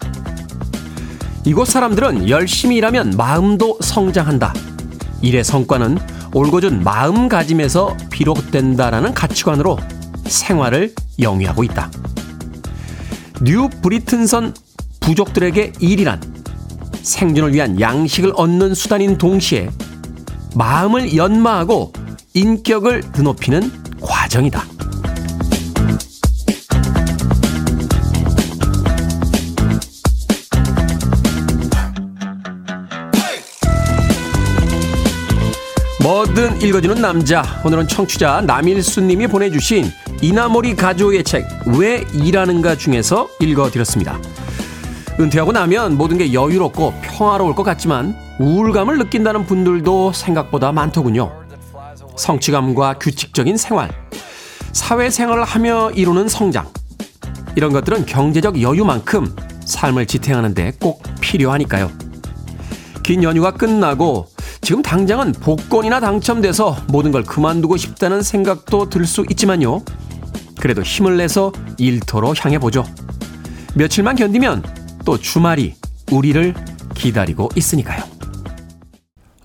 [1.45, 4.53] 이곳 사람들은 열심히 일하면 마음도 성장한다.
[5.23, 5.99] 일의 성과는
[6.33, 9.79] 올곧은 마음가짐에서 비롯된다라는 가치관으로
[10.27, 11.91] 생활을 영위하고 있다.
[13.43, 14.55] 뉴 브리튼 섬
[15.01, 16.21] 부족들에게 일이란
[17.03, 19.71] 생존을 위한 양식을 얻는 수단인 동시에
[20.55, 21.93] 마음을 연마하고
[22.35, 24.80] 인격을 드높이는 과정이다.
[36.11, 37.45] 뭐든 읽어주는 남자.
[37.65, 44.19] 오늘은 청취자 남일수님이 보내주신 이나모리 가조의 책 왜 일하는가 중에서 읽어드렸습니다.
[45.21, 51.31] 은퇴하고 나면 모든 게 여유롭고 평화로울 것 같지만 우울감을 느낀다는 분들도 생각보다 많더군요.
[52.17, 53.89] 성취감과 규칙적인 생활,
[54.73, 56.67] 사회생활을 하며 이루는 성장.
[57.55, 61.89] 이런 것들은 경제적 여유만큼 삶을 지탱하는데 꼭 필요하니까요.
[63.05, 64.27] 긴 연휴가 끝나고
[64.71, 69.83] 지금 당장은 복권이나 당첨돼서 모든 걸 그만두고 싶다는 생각도 들 수 있지만요.
[70.61, 72.85] 그래도 힘을 내서 일터로 향해 보죠.
[73.75, 74.63] 며칠만 견디면
[75.05, 75.75] 또 주말이
[76.13, 76.55] 우리를
[76.95, 78.05] 기다리고 있으니까요.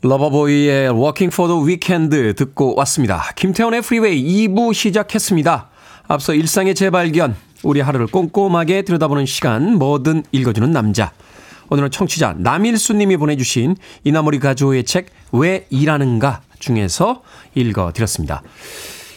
[0.04, 0.90] 러버보이의
[1.34, 3.24] for the Weekend 듣고 왔습니다.
[3.36, 5.70] 김태훈의 프리웨이 2부 시작했습니다.
[6.08, 11.14] 앞서 일상의 재발견, 우리 하루를 꼼꼼하게 들여다보는 시간, 뭐든 읽어주는 남자.
[11.70, 17.22] 오늘은 청취자 남일수님이 보내주신 이나모리 가즈오의 책 왜 일하는가 중에서
[17.56, 18.42] 읽어드렸습니다.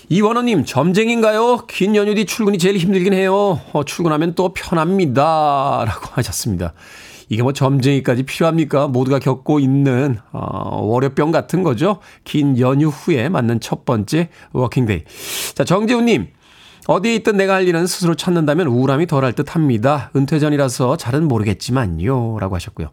[0.09, 1.67] 이원호님 점쟁인가요?
[1.69, 3.61] 긴 연휴 뒤 출근이 제일 힘들긴 해요.
[3.73, 5.85] 어, 출근하면 또 편합니다.
[5.87, 6.73] 라고 하셨습니다.
[7.29, 8.89] 이게 뭐 점쟁이까지 필요합니까?
[8.89, 11.99] 모두가 겪고 있는 어, 월요병 같은 거죠.
[12.25, 15.05] 긴 연휴 후에 맞는 첫 번째 working day.
[15.55, 16.29] 자 정재훈님
[16.89, 20.11] 어디에 있든 내가 할 일은 스스로 찾는다면 우울함이 덜할 듯 합니다.
[20.17, 22.39] 은퇴 전이라서 잘은 모르겠지만요.
[22.39, 22.89] 라고 하셨고요.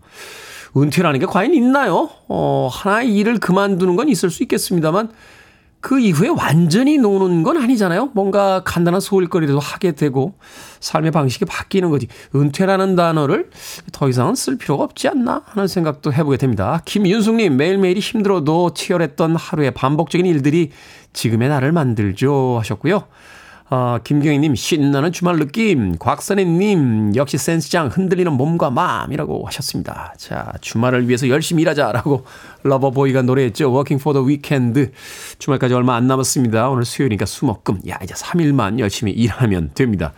[0.75, 2.09] 은퇴라는 게 과연 있나요?
[2.27, 5.11] 어, 하나의 일을 그만두는 건 있을 수 있겠습니다만
[5.79, 8.09] 그 이후에 완전히 노는 건 아니잖아요.
[8.13, 10.33] 뭔가 간단한 소일거리라도 하게 되고
[10.81, 12.09] 삶의 방식이 바뀌는 거지.
[12.35, 13.49] 은퇴라는 단어를
[13.93, 16.81] 더 이상은 쓸 필요가 없지 않나 하는 생각도 해보게 됩니다.
[16.83, 20.71] 김윤숙님 매일매일이 힘들어도 치열했던 하루의 반복적인 일들이
[21.13, 23.05] 지금의 나를 만들죠 하셨고요.
[23.67, 30.13] 어, 김경희님 신나는 주말 느낌 곽선혜님 역시 센스짱 흔들리는 몸과 마음이라고 하셨습니다.
[30.17, 32.25] 자 주말을 위해서 열심히 일하자라고
[32.61, 33.71] 러버보이가 노래했죠.
[33.71, 34.91] Working for the Weekend
[35.39, 36.69] 주말까지 얼마 안 남았습니다.
[36.69, 40.13] 오늘 수요일이니까 수목금 야 이제 3일만 열심히 일하면 됩니다.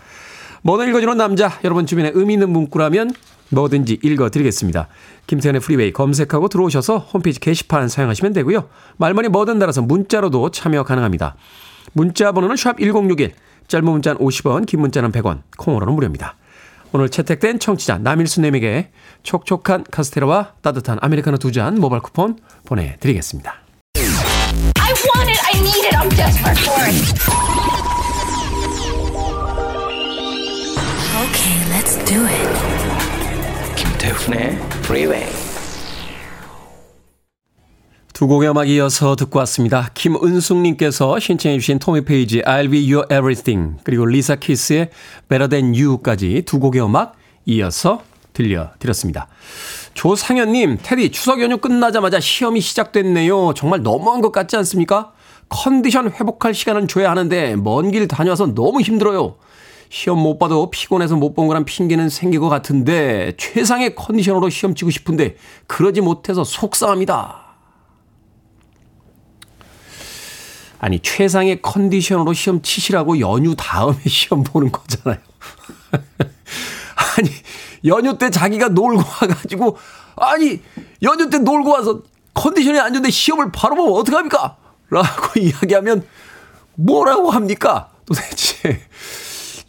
[0.64, 3.14] 뭐든 읽어주는 남자 여러분 주변에 의미 있는 문구라면
[3.52, 4.90] 뭐든지 읽어드리겠습니다.
[5.28, 8.68] 김태훈의 프리웨이 검색하고 들어오셔서 홈페이지 게시판 사용하시면 되고요.
[8.98, 11.38] 말머리 뭐든 달아서 문자로도 참여 가능합니다.
[11.98, 13.34] 문자 번호는 샵 1061,
[13.68, 16.36] 짧은 문자는 50원, 긴 문자는 100원, 콩으로는 무료입니다.
[16.94, 18.92] 오늘 채택된 청취자 남일수님에게
[19.24, 23.56] 촉촉한 카스테라와 따뜻한 아메리카노 두 잔 모바일 쿠폰 보내드리겠습니다.
[24.80, 25.42] I want it.
[25.44, 25.96] I need it.
[25.98, 26.98] I'm desperate for it.
[31.26, 33.76] Okay, let's do it.
[33.76, 34.56] 김태훈의
[34.86, 35.47] Freeway.
[38.18, 39.92] 두 곡의 음악 이어서 듣고 왔습니다.
[39.94, 44.90] 김은숙님께서 신청해 주신 토미 페이지 I'll be your everything 그리고 리사 키스의
[45.30, 47.14] Better than you까지 두 곡의 음악
[47.46, 48.02] 이어서
[48.34, 49.28] 들려드렸습니다.
[49.94, 53.54] 조상현님, 테디 추석 연휴 끝나자마자 시험이 시작됐네요.
[53.54, 55.12] 정말 너무한 것 같지 않습니까?
[55.50, 59.36] 컨디션 회복할 시간은 줘야 하는데 먼 길 다녀와서 너무 힘들어요.
[59.90, 64.90] 시험 못 봐도 피곤해서 못 본 거란 핑계는 생길 것 같은데 최상의 컨디션으로 시험 치고
[64.90, 65.36] 싶은데
[65.68, 67.47] 그러지 못해서 속상합니다.
[70.80, 75.20] 아니 최상의 컨디션으로 시험 치시라고 연휴 다음에 시험 보는 거잖아요.
[77.18, 77.30] 아니
[77.86, 79.78] 연휴 때 자기가 놀고 와가지고
[80.16, 80.62] 아니
[81.04, 82.02] 연휴 때 놀고 와서
[82.34, 84.58] 컨디션이 안 좋은데 시험을 바로 보면 어떡합니까?
[84.90, 86.06] 라고 이야기하면
[86.76, 87.90] 뭐라고 합니까?
[88.06, 88.80] 도대체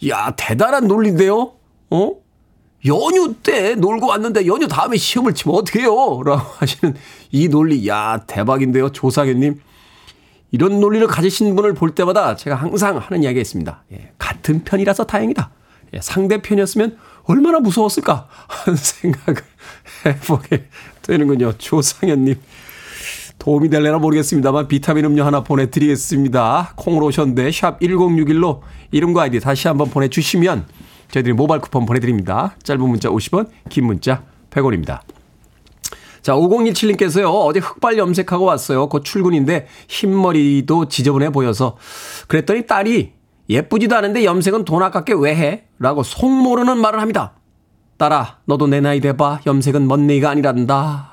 [0.08, 1.52] 야 대단한 논리인데요.
[1.90, 2.12] 어?
[2.86, 6.22] 연휴 때 놀고 왔는데 연휴 다음에 시험을 치면 어떡해요?
[6.22, 6.94] 라고 하시는
[7.32, 8.90] 이 논리 야 대박인데요.
[8.92, 9.60] 조상현님
[10.50, 13.84] 이런 논리를 가지신 분을 볼 때마다 제가 항상 하는 이야기가 있습니다.
[13.92, 15.50] 예, 같은 편이라서 다행이다.
[15.94, 19.42] 예, 상대편이었으면 얼마나 무서웠을까 하는 생각을
[20.06, 20.64] 해보게
[21.02, 21.52] 되는군요.
[21.58, 22.36] 조상현님.
[23.38, 26.74] 도움이 될래나 모르겠습니다만 비타민 음료 하나 보내드리겠습니다.
[26.76, 30.66] 오셨는데 샵 1061로 이름과 아이디 다시 한번 보내주시면
[31.10, 32.56] 저희들이 모바일 쿠폰 보내드립니다.
[32.62, 35.00] 짧은 문자 50원, 긴 문자 100원입니다.
[36.22, 38.88] 자, 5017님께서요, 어제 흑발 염색하고 왔어요.
[38.88, 41.76] 곧 출근인데 흰머리도 지저분해 보여서.
[42.26, 43.12] 그랬더니 딸이
[43.48, 45.64] 예쁘지도 않은데 염색은 돈 아깝게 왜 해?
[45.78, 47.34] 라고 속 모르는 말을 합니다.
[47.96, 49.40] 딸아, 너도 내 나이 돼봐.
[49.46, 51.12] 염색은 먼 내가 아니란다.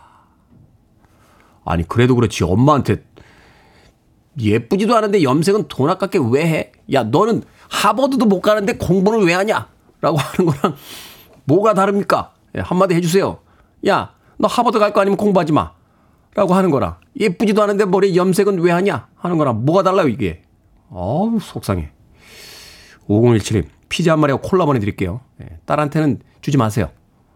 [1.63, 2.43] 아니, 그래도 그렇지.
[2.43, 3.03] 엄마한테
[4.39, 6.71] 예쁘지도 않은데 염색은 돈 아깝게 왜 해?
[6.93, 9.69] 야, 너는 하버드도 못 가는데 공부를 왜 하냐?
[10.01, 10.75] 라고 하는 거랑
[11.45, 12.33] 뭐가 다릅니까?
[12.57, 13.39] 예, 한마디 해주세요.
[13.87, 15.71] 야, 너 하버드 갈 거 아니면 공부하지 마.
[16.33, 19.07] 라고 하는 거랑 예쁘지도 않은데 머리 염색은 왜 하냐?
[19.15, 20.41] 하는 거랑 뭐가 달라요, 이게?
[20.89, 21.91] 어우, 속상해.
[23.07, 25.21] 5017님, 피자 한 마리하고 콜라 보내드릴게요.
[25.41, 26.89] 예, 딸한테는 주지 마세요.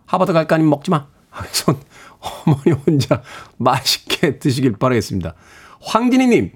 [0.06, 1.08] 하버드 갈 거 아니면 먹지 마.
[1.30, 1.76] 하면서
[2.46, 3.22] 어머니 혼자
[3.58, 5.36] 맛있게 드시길 바라겠습니다.
[5.82, 6.52] 황진희님,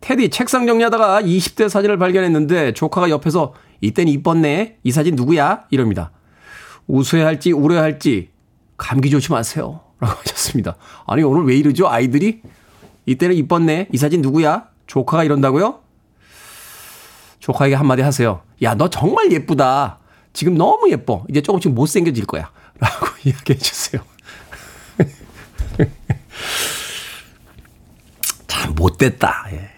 [0.00, 4.78] 테디 책상 정리하다가 20대 사진을 발견했는데 조카가 옆에서 이땐 이뻤네.
[4.82, 5.64] 이 사진 누구야?
[5.70, 6.12] 이럽니다.
[6.86, 8.30] 웃어야 할지 울어야 할지
[8.80, 9.80] 감기 조심하세요.
[10.00, 10.76] 라고 하셨습니다.
[11.06, 11.88] 아니 오늘 왜 이러죠?
[11.88, 12.40] 아이들이
[13.06, 13.88] 이때는 이뻤네.
[13.92, 14.68] 이 사진 누구야?
[14.86, 15.80] 조카가 이런다고요?
[17.38, 18.42] 조카에게 한마디 하세요.
[18.62, 19.98] 야, 너 정말 예쁘다.
[20.32, 21.24] 지금 너무 예뻐.
[21.28, 22.50] 이제 조금씩 못생겨질 거야.
[22.80, 24.02] 라고 이야기해 주세요.
[28.46, 29.46] 참 못됐다.
[29.52, 29.70] 예.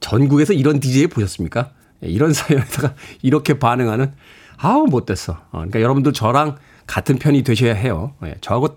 [0.00, 1.72] 전국에서 이런 DJ 보셨습니까?
[2.04, 4.12] 예, 이런 사연에다가 이렇게 반응하는
[4.56, 5.32] 아우 못됐어.
[5.32, 6.56] 어, 그러니까 여러분들 저랑
[6.90, 8.14] 같은 편이 되셔야 해요.
[8.24, 8.76] 예, 저하고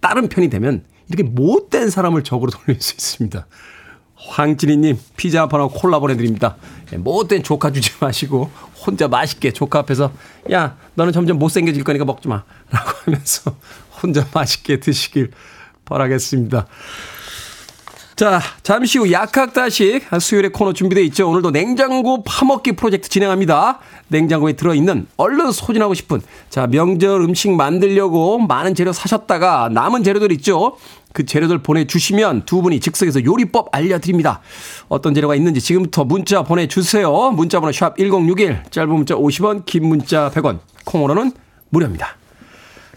[0.00, 3.46] 다른 편이 되면 이렇게 못된 사람을 적으로 돌릴 수 있습니다.
[4.16, 6.56] 황진희님 피자 한 판하고 콜라 보내드립니다.
[6.92, 8.50] 예, 못된 조카 주지 마시고
[8.84, 10.12] 혼자 맛있게 조카 앞에서
[10.50, 13.54] 야 너는 점점 못생겨질 거니까 먹지 마 라고 하면서
[14.02, 15.30] 혼자 맛있게 드시길
[15.84, 16.66] 바라겠습니다.
[18.20, 21.30] 자, 잠시 후 약학다식 수요일에 코너 준비되어 있죠.
[21.30, 23.78] 오늘도 냉장고 파먹기 프로젝트 진행합니다.
[24.08, 30.76] 냉장고에 들어있는 얼른 소진하고 싶은 자, 명절 음식 만들려고 많은 재료 사셨다가 남은 재료들 있죠.
[31.14, 34.42] 그 재료들 보내주시면 두 분이 즉석에서 요리법 알려드립니다.
[34.90, 37.30] 어떤 재료가 있는지 지금부터 문자 보내주세요.
[37.30, 41.32] 문자번호 샵 1061, 짧은 문자 50원, 긴 문자 100원, 콩으로는
[41.70, 42.18] 무료입니다.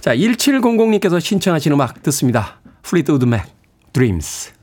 [0.01, 2.59] 자, 1700님께서 신청하신 음악 듣습니다.
[2.81, 3.43] 플리트우드 맥,
[3.93, 4.62] Dreams.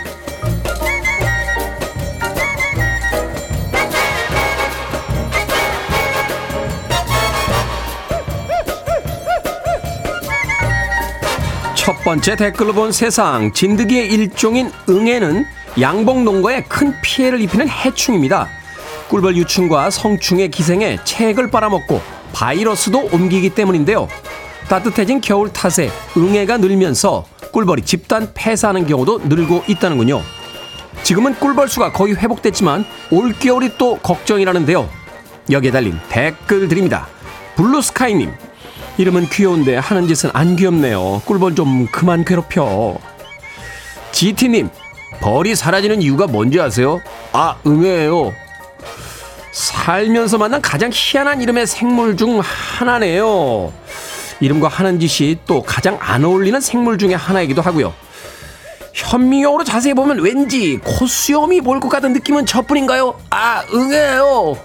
[11.81, 13.51] 첫 번째 댓글로 본 세상.
[13.53, 15.45] 진드기의 일종인 응애는
[15.79, 18.47] 양봉농가에 큰 피해를 입히는 해충입니다.
[19.09, 21.99] 꿀벌 유충과 성충의 기생에 책을 빨아먹고
[22.33, 24.07] 바이러스도 옮기기 때문인데요.
[24.69, 30.21] 따뜻해진 겨울 탓에 응애가 늘면서 꿀벌이 집단 폐사하는 경우도 늘고 있다는군요.
[31.01, 34.87] 지금은 꿀벌 수가 거의 회복됐지만 올겨울이 또 걱정이라는데요.
[35.49, 37.07] 여기에 달린 댓글 드립니다.
[37.55, 38.31] 블루스카이님,
[38.97, 41.21] 이름은 귀여운데 하는 짓은 안 귀엽네요.
[41.25, 42.97] 꿀벌 좀 그만 괴롭혀.
[44.11, 44.69] GT님,
[45.21, 47.01] 벌이 사라지는 이유가 뭔지 아세요?
[47.31, 48.33] 아, 응애예요.
[49.51, 53.71] 살면서 만난 가장 희한한 이름의 생물 중 하나네요.
[54.39, 57.93] 이름과 하는 짓이 또 가장 안 어울리는 생물 중에 하나이기도 하고요.
[58.93, 63.19] 현미경으로 자세히 보면 왠지 코수염이 보일 것 같은 느낌은 저뿐인가요?
[63.29, 64.57] 아, 응애요.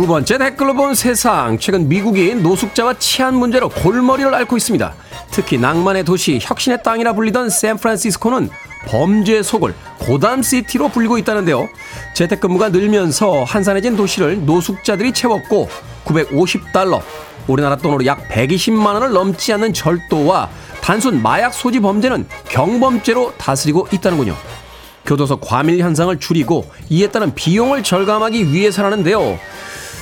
[0.00, 1.58] 두 번째 댓글로 본 세상.
[1.58, 4.94] 최근 미국이 노숙자와 치안 문제로 골머리를 앓고 있습니다.
[5.30, 8.48] 특히 낭만의 도시, 혁신의 땅이라 불리던 샌프란시스코는
[8.86, 11.68] 범죄의 속을 고담시티로 불리고 있다는데요.
[12.14, 15.68] 재택근무가 늘면서 한산해진 도시를 노숙자들이 채웠고
[16.06, 17.02] 950달러,
[17.46, 20.48] 우리나라 돈으로 약 120만 원을 넘지 않는 절도와
[20.80, 24.34] 단순 마약 소지 범죄는 경범죄로 다스리고 있다는군요.
[25.04, 29.38] 교도소 과밀 현상을 줄이고 이에 따른 비용을 절감하기 위해서라는데요.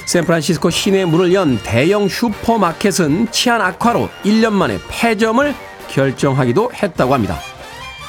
[0.08, 5.54] 샌프란시스코 시내 문을 연 대형 슈퍼마켓은 치안 악화로 1년 만에 폐점을
[5.90, 7.38] 결정하기도 했다고 합니다.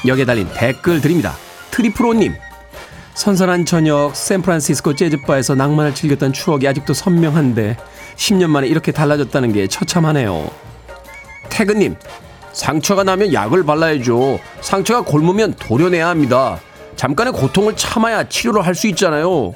[0.06, 1.34] 여기에 달린 댓글 드립니다.
[1.70, 2.34] 트리플오님,
[3.12, 7.76] 선선한 저녁 샌프란시스코 재즈바에서 낭만을 즐겼던 추억이 아직도 선명한데
[8.16, 10.50] 10년 만에 이렇게 달라졌다는 게 처참하네요.
[11.50, 11.96] 태근님,
[12.54, 14.40] 상처가 나면 약을 발라야죠.
[14.62, 16.60] 상처가 골무면 도려내야 합니다.
[16.96, 19.54] 잠깐의 고통을 참아야 치료를 할 수 있잖아요.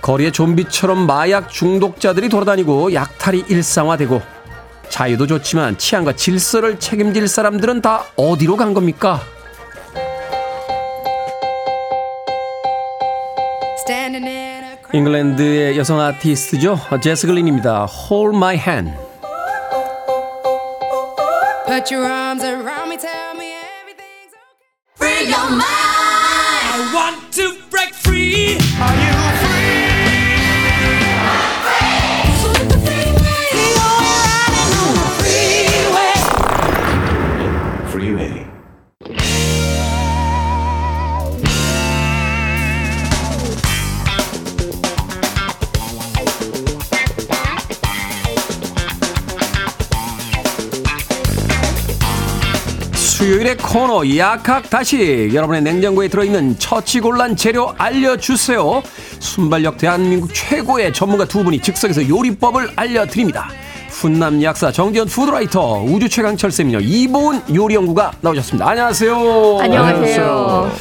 [0.00, 4.20] 거리에 좀비처럼 마약 중독자들이 돌아다니고 약탈이 일상화되고
[4.88, 9.20] 자유도 좋지만 치안과 질서를 책임질 사람들은 다 어디로 간 겁니까?
[14.92, 16.78] 잉글랜드의 여성 아티스트죠.
[17.02, 17.86] 제스 글린입니다.
[17.86, 18.92] Hold My Hand.
[21.66, 24.96] Put your arms around me, tell me everything's okay.
[24.96, 25.89] Free your mind.
[53.30, 58.82] 수요일의 코너 약학다식 여러분의 냉장고에 들어있는 처치곤란 재료 알려주세요.
[59.20, 63.48] 순발력 대한민국 최고의 전문가 두 분이 즉석에서 요리법을 알려드립니다.
[63.90, 68.68] 훈남 약사 정재훈 food writer 우주 최강 절세미녀 이보은 요리연구가 나오셨습니다.
[68.68, 69.58] 안녕하세요.
[69.60, 70.72] 안녕하세요.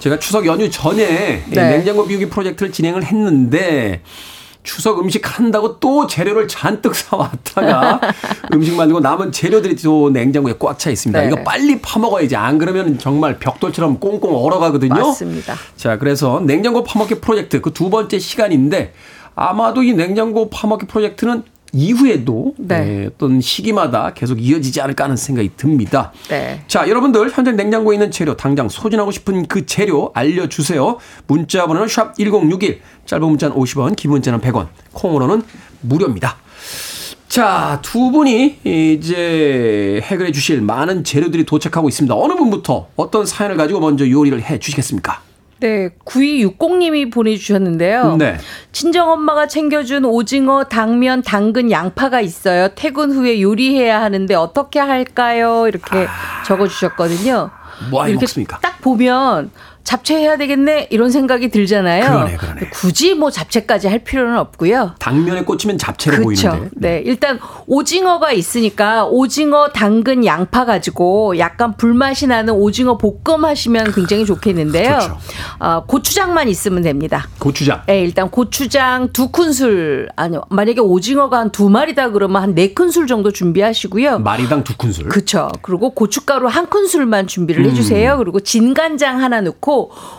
[0.00, 1.70] 제가 추석 연휴 전에 이 네.
[1.70, 4.02] 냉장고 비우기 프로젝트를 진행을 했는데
[4.64, 8.00] 추석 음식 한다고 또 재료를 잔뜩 사왔다가
[8.52, 11.20] 음식 만들고 남은 재료들이 또 냉장고에 꽉 차 있습니다.
[11.20, 11.26] 네.
[11.28, 12.34] 이거 빨리 파먹어야지.
[12.34, 14.94] 안 그러면 정말 벽돌처럼 꽁꽁 얼어가거든요.
[14.94, 15.54] 맞습니다.
[15.76, 18.94] 자, 그래서 냉장고 파먹기 프로젝트 그 두 번째 시간인데
[19.34, 21.42] 아마도 이 냉장고 파먹기 프로젝트는
[21.74, 23.02] 이후에도 네.
[23.02, 26.12] 예, 어떤 시기마다 계속 이어지지 않을까 하는 생각이 듭니다.
[26.28, 26.62] 네.
[26.68, 30.98] 자, 여러분들 현재 냉장고에 있는 재료 당장 소진하고 싶은 그 재료 알려주세요.
[31.26, 35.42] 문자 번호는 샵 1061, 짧은 문자는 50원, 긴 문자는 100원, 콩으로는
[35.80, 36.36] 무료입니다.
[37.28, 42.14] 자, 두 분이 이제 해결해 주실 많은 재료들이 도착하고 있습니다.
[42.14, 45.20] 어느 분부터 어떤 사연을 가지고 먼저 요리를 해 주시겠습니까?
[45.60, 48.16] 네, 9260님이 보내주셨는데요.
[48.16, 48.36] 네.
[48.72, 52.68] 친정엄마가 챙겨준 오징어, 당면, 당근, 양파가 있어요.
[52.74, 55.66] 퇴근 후에 요리해야 하는데 어떻게 할까요?
[55.68, 56.06] 이렇게
[56.46, 57.50] 적어주셨거든요.
[57.90, 58.58] 뭐 이렇게 먹습니까?
[58.60, 59.50] 딱 보면
[59.84, 62.04] 잡채해야 되겠네 이런 생각이 들잖아요.
[62.04, 62.60] 그러네, 그러네.
[62.72, 64.94] 굳이 뭐 잡채까지 할 필요는 없고요.
[64.98, 66.50] 당면에 꽂히면 잡채로 그렇죠.
[66.50, 66.70] 보이는데.
[66.76, 74.24] 네, 일단 오징어가 있으니까 오징어, 당근, 양파 가지고 약간 불맛이 나는 오징어 볶음 하시면 굉장히
[74.24, 74.98] 좋겠는데요.
[75.00, 75.18] 좋죠.
[75.60, 77.28] 어, 고추장만 있으면 됩니다.
[77.38, 77.82] 고추장.
[77.86, 83.06] 네, 일단 고추장 두 큰술 아니요 만약에 오징어가 한 두 마리다 그러면 한 네 큰술
[83.06, 84.20] 정도 준비하시고요.
[84.20, 85.08] 마리당 두 큰술.
[85.08, 85.50] 그렇죠.
[85.62, 87.26] 그리고 고춧가루 한 큰술만 음.
[87.26, 88.16] 준비를 해주세요.
[88.18, 89.73] 그리고 진간장 하나 넣고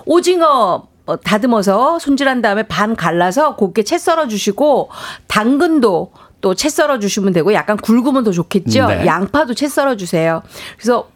[0.05, 4.89] 오징어 어, 다듬어서 손질한 다음에 반 갈라서 곱게 채 썰어 주시고
[5.27, 8.87] 당근도 또 채 썰어 주시면 되고 약간 굵으면 더 좋겠죠.
[8.87, 9.05] 네.
[9.05, 10.43] 양파도 채 썰어 주세요.
[10.77, 11.09] 그래서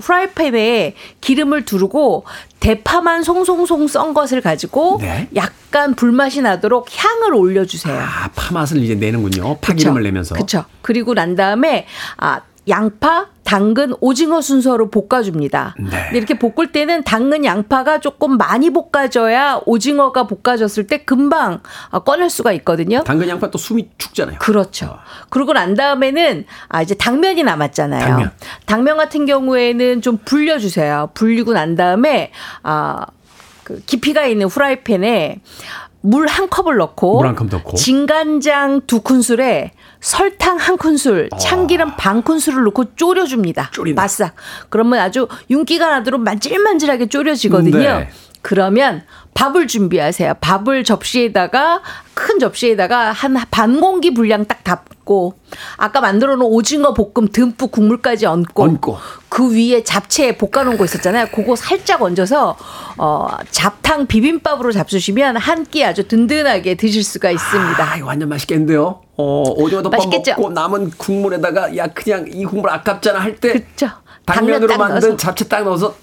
[0.00, 2.24] 프라이팬에 기름을 두르고
[2.60, 5.28] 대파만 송송송 썬 것을 가지고 네.
[5.34, 7.98] 약간 불맛이 나도록 향을 올려주세요.
[7.98, 9.58] 아, 파 맛을 이제 내는군요.
[9.58, 10.34] 파기름을 내면서.
[10.34, 10.64] 그렇죠.
[10.80, 15.74] 그리고 난 다음에 아 양파, 당근, 오징어 순서로 볶아줍니다.
[15.78, 16.10] 네.
[16.14, 21.60] 이렇게 볶을 때는 당근, 양파가 조금 많이 볶아져야 오징어가 볶아졌을 때 금방
[21.90, 23.02] 아, 꺼낼 수가 있거든요.
[23.04, 24.38] 당근 양파 또 숨이 축잖아요.
[24.38, 24.98] 그렇죠.
[25.28, 28.06] 그러고 난 다음에는 아 이제 당면이 남았잖아요.
[28.06, 28.30] 당면.
[28.64, 31.10] 당면 같은 경우에는 좀 불려주세요.
[31.14, 32.30] 불리고 난 다음에
[32.62, 33.06] 아.
[33.64, 35.40] 그그 깊이가 있는 후라이팬에
[36.04, 37.76] 물 한 컵을 넣고 물 한 컵 넣고.
[37.76, 43.70] 진간장 두 큰술에 설탕 한 큰술, 참기름 반 큰술을 넣고 졸여줍니다.
[43.72, 44.02] 졸인다.
[44.02, 44.34] 바싹.
[44.68, 47.78] 그러면 아주 윤기가 나도록 만질만질하게 졸여지거든요.
[47.78, 48.10] 네.
[48.42, 50.34] 그러면 밥을 준비하세요.
[50.40, 51.80] 밥을 접시에다가
[52.14, 55.34] 큰 접시에다가 한 반 공기 분량 딱 담고
[55.76, 58.98] 아까 만들어 놓은 오징어 볶음 듬뿍 국물까지 얹고, 얹고.
[59.28, 61.28] 그 위에 잡채 볶아 놓은 거 있었잖아요.
[61.32, 62.56] 그거 살짝 얹어서
[62.98, 67.82] 어 잡탕 비빔밥으로 잡수시면 한 끼 아주 든든하게 드실 수가 있습니다.
[67.92, 69.00] 아, 이거 완전 맛있겠는데요.
[69.16, 70.00] 어, 오징어 덮밥?
[70.36, 73.64] 먹고 남은 국물에다가 야 그냥 이 국물 아깝잖아 할 때.
[74.26, 75.16] 당면으로 만든.
[75.16, 75.94] 잡채 딱 넣어서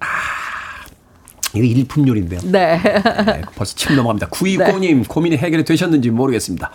[0.00, 0.06] 아
[1.56, 2.40] 이거 일품 요리인데요.
[2.44, 2.80] 네.
[2.82, 4.28] 네, 벌써 침 넘어갑니다.
[4.28, 6.70] 구이고님 고민이 해결이 되셨는지 모르겠습니다.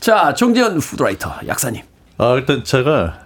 [0.00, 1.82] 자, 정재현 푸드라이터 약사님.
[2.18, 3.20] 아 일단 제가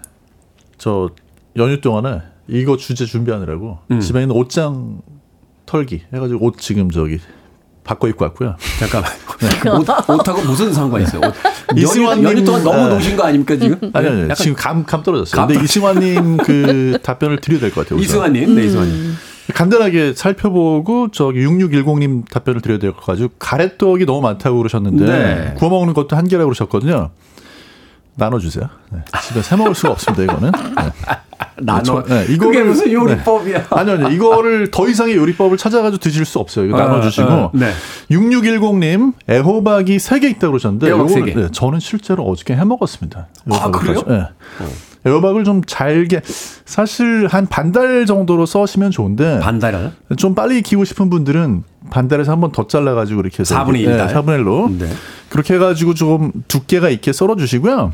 [0.79, 1.11] 저
[1.57, 4.01] 연휴 동안에 이거 주제 준비하느라고 음.
[4.01, 5.01] 집에 있는 옷장
[5.67, 7.21] 털기 해가지고 옷 지금 저기
[7.85, 8.57] 바꿔 입고 왔고요.
[8.79, 9.11] 잠깐만.
[9.79, 11.21] 옷, 옷하고 무슨 상관이 있어요?
[11.21, 11.35] 옷.
[11.71, 12.89] 연휴, 이승환님, 연휴 동안 너무 네.
[12.95, 13.79] 노신 거 아닙니까 지금?
[13.95, 15.37] 아니 아니 약간 지금 감 감 떨어졌어요.
[15.41, 18.01] 감 근데 떨- 이승환님 그 답변을 드려야 될 것 같아요.
[18.03, 19.15] 이승환님, 네 이승환님.
[19.53, 25.55] 간단하게 살펴보고 저기 6610님 답변을 드려야 될것 가지고 가래떡이 너무 많다고 그러셨는데 네.
[25.57, 27.11] 구워 먹는 것도 한계라고 그러셨거든요.
[28.17, 28.69] 나눠주세요.
[28.93, 28.99] 네.
[29.23, 30.25] 집에 새 먹을 수가 없습니다.
[30.25, 30.53] 이거는.
[30.53, 30.93] 네.
[31.63, 31.83] 나눠.
[31.83, 33.67] 저- 네, 그게 무슨 요리법이야?
[33.71, 34.09] 아니요, 아니요.
[34.09, 36.67] 이거를 더 이상의 요리법을 찾아가지고 드실 수 없어요.
[36.67, 37.29] 이거 어, 나눠주시고.
[37.29, 37.71] 어, 네.
[38.11, 40.89] 6610님, 애호박이 3개 있다고 그러셨는데.
[40.89, 41.41] 애호박 세 요거는, 개.
[41.41, 43.29] 네, 저는 실제로 어저께 해 먹었습니다.
[43.53, 44.03] 아, 그래요?
[44.07, 44.25] 네.
[45.07, 46.21] 애호박을 좀 잘게,
[46.67, 49.39] 사실 한 반달 정도로 써시면 좋은데.
[49.41, 49.93] 반달을?
[50.17, 53.57] 좀 빨리 익히고 싶은 분들은 반달에서 한 번 더 잘라 가지고 이렇게 해서.
[53.65, 54.09] 4분의 1 달?
[54.15, 54.71] 4분의 1로.
[54.79, 54.89] 네.
[55.31, 57.93] 그렇게 해 가지고 좀 두께가 있게 썰어 주시고요.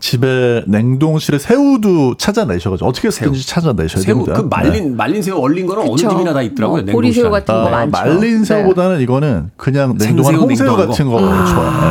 [0.00, 4.34] 집에 냉동실에 새우도 찾아내셔가지고 어떻게 쓰든지 찾아내셔야 새우 됩니다.
[4.34, 4.94] 그 말린 네.
[4.94, 6.10] 말린 새우 얼린 거는 어느 그쵸.
[6.10, 6.82] 집이나 다 있더라고요.
[6.82, 7.90] 뭐 보리새우 냉동실 같은 거 아, 많죠.
[7.90, 8.44] 말린 네.
[8.44, 11.12] 새우보다는 이거는 그냥 냉동한 생새우 홍새우 냉동한 같은 거.
[11.12, 11.70] 거 좋아요.
[11.70, 11.86] 네.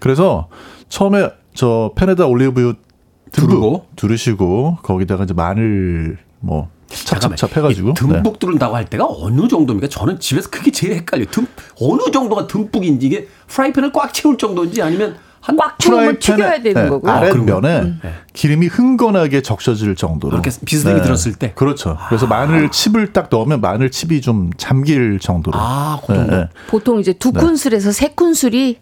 [0.00, 0.48] 그래서
[0.88, 2.74] 처음에 저 팬에다 올리브유
[3.34, 3.86] 두르고.
[3.96, 9.88] 두르시고 거기다가 이제 마늘 뭐 찹찹찹 해가지고 이 듬뿍 두른다고 할 때가 어느 정도입니까?
[9.88, 11.26] 저는 집에서 그게 제일 헷갈려요.
[11.30, 11.46] 듬,
[11.80, 17.12] 어느 정도가 듬뿍인지 이게 프라이팬을 꽉 채울 정도인지 아니면 한꽉 채우면 튀겨야 되는 네, 거고요.
[17.12, 17.94] 아, 그런 아랫면에
[18.32, 21.52] 기름이 흥건하게 적셔질 정도로 이렇게 비스듬히 들었을 때?
[21.54, 21.98] 그렇죠.
[22.08, 26.34] 그래서 마늘 칩을 딱 넣으면 마늘 칩이 좀 잠길 정도로 아, 그 정도.
[26.34, 28.78] 네, 보통 이제 두 큰술에서 세 큰술이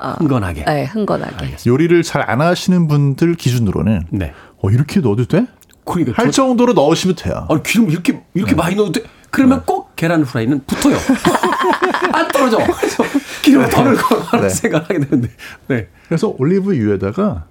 [0.00, 0.64] 어, 흥건하게.
[0.64, 1.56] 네, 흥건하게.
[1.66, 4.32] 요리를 잘 안 하시는 분들 기준으로는 네.
[4.62, 5.46] 어 이렇게 넣어도 돼?
[5.84, 7.46] 그러니까 할 저- 정도로 넣으시면 돼요.
[7.48, 8.24] 아니 기름 이렇게 네.
[8.34, 9.02] 이렇게 많이 넣어도 돼?
[9.30, 10.96] 그러면 꼭 계란 후라이는 붙어요.
[12.12, 12.58] 안 떨어져.
[12.58, 13.04] 그래서
[13.42, 14.54] 기름 더 넣을 거라는 네.
[14.54, 15.30] 생각을 하게 되는데.
[15.68, 15.88] 네.
[16.06, 17.44] 그래서 올리브유에다가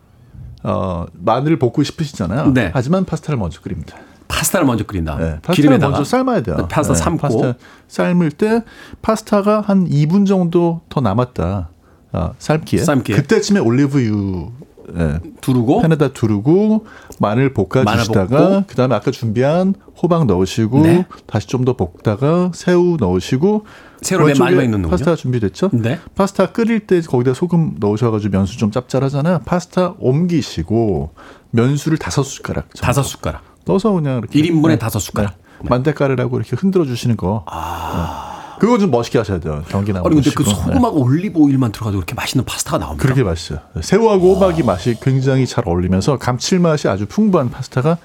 [0.64, 2.54] 어, 마늘을 볶고 싶으시잖아요.
[2.54, 2.72] 네.
[2.74, 3.96] 하지만 파스타를 먼저 끓입니다.
[4.28, 5.16] 파스타를 먼저 끓인다.
[5.16, 6.68] 네, 파스타를 기름에다가 먼저 삶아야 돼요.
[6.70, 7.54] 파스타 네, 삶고 파스타
[7.88, 8.64] 삶을 때
[9.02, 11.70] 파스타가 한 2분 정도 더 남았다.
[12.12, 12.84] 아, 삶기에.
[12.84, 13.16] 삶기에.
[13.16, 14.52] 그때쯤에 올리브유
[14.98, 16.86] 예, 두르고 팬에다 두르고
[17.20, 18.64] 마늘 볶아주시다가.
[18.68, 21.06] 그다음에 아까 준비한 호박 넣으시고 네.
[21.26, 23.66] 다시 좀 더 볶다가 새우 넣으시고
[24.02, 24.90] 새우를 맨 마지막에.
[24.90, 25.72] 파스타가 준비됐죠?
[25.74, 26.00] 네.
[26.16, 29.42] 파스타 끓일 때 거기다 소금 넣으셔가지고 면수 좀 짭짤하잖아요.
[29.46, 31.12] 파스타 옮기시고
[31.52, 33.42] 면수를 다섯 숟가락 정도 다섯 숟가락.
[33.66, 34.80] 넣어서 그냥 이렇게 1인분에 네.
[34.80, 35.34] 다섯 숟가락.
[35.64, 35.70] 네.
[35.70, 37.44] 만대가루라고 이렇게 흔들어 주시는 거.
[37.46, 38.37] 네.
[38.60, 39.64] 그거 좀 멋있게 하셔야 돼요.
[39.70, 40.08] 경기 나무.
[40.08, 43.04] 아니 근데 그 소금하고 올리브 오일만 들어가지고 그렇게 맛있는 파스타가 나옵니다.
[43.04, 43.60] 그렇게 맛있어요.
[43.82, 47.98] 새우하고 호박이 맛이 굉장히 잘 어울리면서 감칠맛이 아주 풍부한 파스타가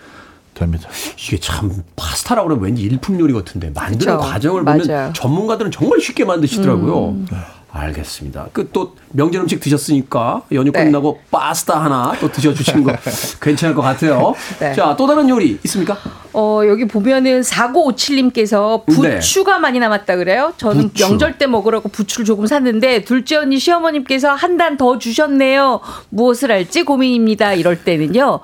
[0.55, 0.88] 됩니다.
[1.18, 4.18] 이게 참 파스타라고 그러면 왠지 일품 요리 같은데 만드는 그쵸.
[4.18, 5.12] 과정을 보면 맞아요.
[5.14, 7.09] 전문가들은 정말 쉽게 만드시더라고요.
[7.11, 7.26] 음.
[7.74, 8.48] 알겠습니다.
[8.52, 10.84] 그 또 명절 음식 드셨으니까 연휴 네.
[10.84, 12.92] 끝나고 파스타 하나 또 드셔주시는 거
[13.40, 14.34] 괜찮을 것 같아요.
[14.60, 14.74] 네.
[14.74, 15.96] 자, 또 다른 요리 있습니까?
[16.34, 19.16] 어, 여기 보면은 4957님께서 네.
[19.16, 20.52] 부추가 많이 남았다 그래요?
[20.56, 21.06] 저는 부추.
[21.08, 25.80] 명절 때 먹으라고 부추를 조금 샀는데 둘째 언니 시어머님께서 한 단 더 주셨네요.
[26.10, 27.54] 무엇을 할지 고민입니다.
[27.54, 28.40] 이럴 때는요.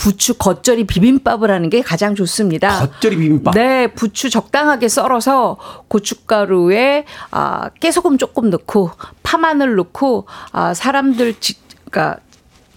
[0.00, 2.86] 부추 겉절이 비빔밥을 하는 게 가장 좋습니다.
[2.86, 3.54] 겉절이 비빔밥.
[3.54, 8.92] 네, 부추 적당하게 썰어서 고춧가루에 아, 깨소금 조금 넣고
[9.22, 11.56] 파마늘 넣고 아, 사람들 지,
[11.90, 12.18] 그러니까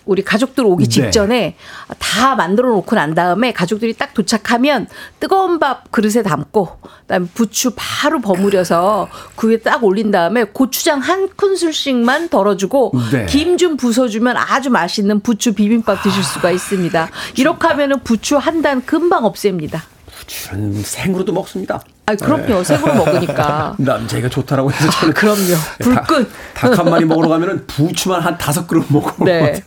[0.06, 0.90] 우리 가족들 오기 네.
[0.90, 1.56] 직전에
[2.00, 4.88] 다 만들어 놓고 난 다음에 가족들이 딱 도착하면
[5.20, 11.30] 뜨거운 밥 그릇에 담고 그다음에 부추 바로 버무려서 그 위에 딱 올린 다음에 고추장 한
[11.36, 13.26] 큰술씩만 덜어주고 네.
[13.28, 17.10] 김좀 부숴주면 아주 맛있는 부추 비빔밥 드실 수가 있습니다.
[17.38, 19.84] 이렇게 하면은 부추 한 단 금방 없앱니다.
[20.24, 21.82] 부추는 생으로도 먹습니다.
[22.06, 22.64] 아, 그럼요.
[22.64, 23.76] 생으로 먹으니까.
[23.80, 25.56] 남자애가 좋다라고 해서 저는 아, 그럼요.
[25.80, 26.30] 불끈.
[26.54, 29.62] 닭 한 마리 먹으러 가면은 부추만 한 다섯 그릇 것 네.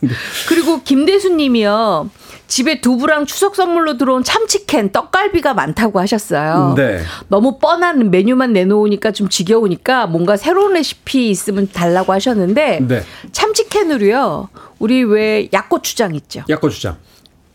[0.47, 2.09] 그리고 김대수 님이요.
[2.47, 6.75] 집에 두부랑 추석 선물로 들어온 참치캔, 떡갈비가 많다고 하셨어요.
[6.77, 7.01] 네.
[7.27, 13.03] 너무 뻔한 메뉴만 내놓으니까 좀 지겨우니까 뭔가 새로운 레시피 있으면 달라고 하셨는데 네.
[13.31, 14.49] 참치캔으로요.
[14.79, 16.43] 우리 왜 약고추장 있죠.
[16.47, 16.97] 약고추장.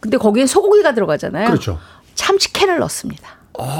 [0.00, 1.46] 근데 거기에 소고기가 들어가잖아요.
[1.46, 1.78] 그렇죠.
[2.14, 3.28] 참치캔을 넣습니다.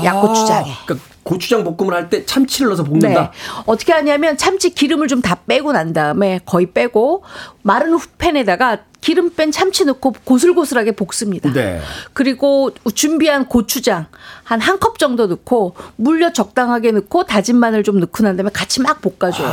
[0.05, 0.71] 약고추장에.
[0.85, 3.21] 그러니까 고추장 볶음을 할 때 참치를 넣어서 볶는다.
[3.23, 3.31] 네.
[3.65, 7.23] 어떻게 하냐면 참치 기름을 좀 다 빼고 난 다음에 거의 빼고
[7.63, 11.53] 마른 후팬에다가 기름 뺀 참치 넣고 고슬고슬하게 볶습니다.
[11.53, 11.81] 네.
[12.13, 14.07] 그리고 준비한 고추장
[14.45, 18.81] 한 한 컵 정도 넣고 물엿 적당하게 넣고 다진 마늘 좀 넣고 난 다음에 같이
[18.81, 19.47] 막 볶아줘요.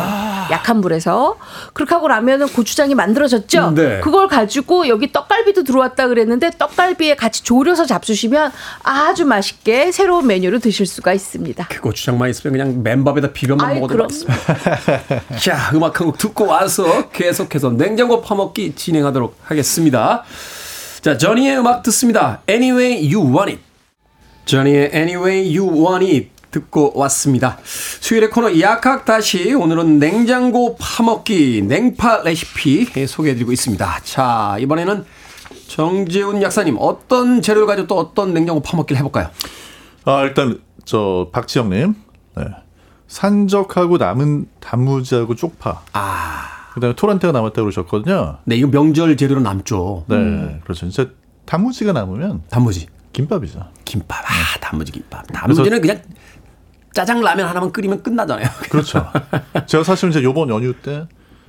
[0.52, 1.38] 약한 불에서.
[1.74, 3.72] 그렇게 하고 나면은 고추장이 만들어졌죠.
[3.72, 4.00] 네.
[4.02, 8.52] 그걸 가지고 여기 떡갈비도 들어왔다 그랬는데 떡갈비에 같이 졸여서 잡수시면
[8.84, 11.68] 아주 맛있게 새로운 메뉴로 드실 수가 있습니다.
[11.70, 13.98] 그 고추장만 있으면 그냥 맨밥에다 비벼만 아이, 먹어도.
[14.04, 15.38] 맛있습니다.
[15.40, 20.24] 자, 음악 한 곡 듣고 와서 계속해서 냉장고 파먹기 진행하도록 하겠습니다.
[21.02, 22.42] 자, 저니의 음악 듣습니다.
[22.50, 23.69] Anyway You Want It.
[24.50, 27.60] 저니의 Anyway You Want It 듣고 왔습니다.
[27.64, 34.00] 수요일의 코너 약학 다시 오늘은 냉장고 파먹기 냉파 레시피 소개해드리고 있습니다.
[34.04, 35.06] 자, 이번에는
[35.68, 39.30] 정재훈 약사님 어떤 재료를 가지고 또 어떤 냉장고 파먹기를 해볼까요?
[40.06, 41.94] 아, 일단 저 박지영님,
[42.38, 42.44] 네.
[43.08, 45.84] 산적하고 남은 단무지하고 쪽파.
[45.94, 48.40] 아, 그다음에 토란대가 남았다고 그러셨거든요.
[48.46, 50.06] 네, 이거 명절 재료로 남죠.
[50.08, 50.90] 네, 그렇죠.
[50.90, 51.12] 진짜
[51.46, 52.88] 단무지가 남으면 단무지.
[53.14, 53.66] 김밥이죠.
[53.86, 54.20] 김밥.
[54.24, 55.26] 아, 단무지 김밥.
[55.28, 56.02] 단무지는 그냥
[56.94, 58.48] 짜장 라면 하나만 끓이면 끝나잖아요.
[58.70, 59.06] 그렇죠.
[59.66, 61.08] 제가 사실은 이제 요번 연휴 때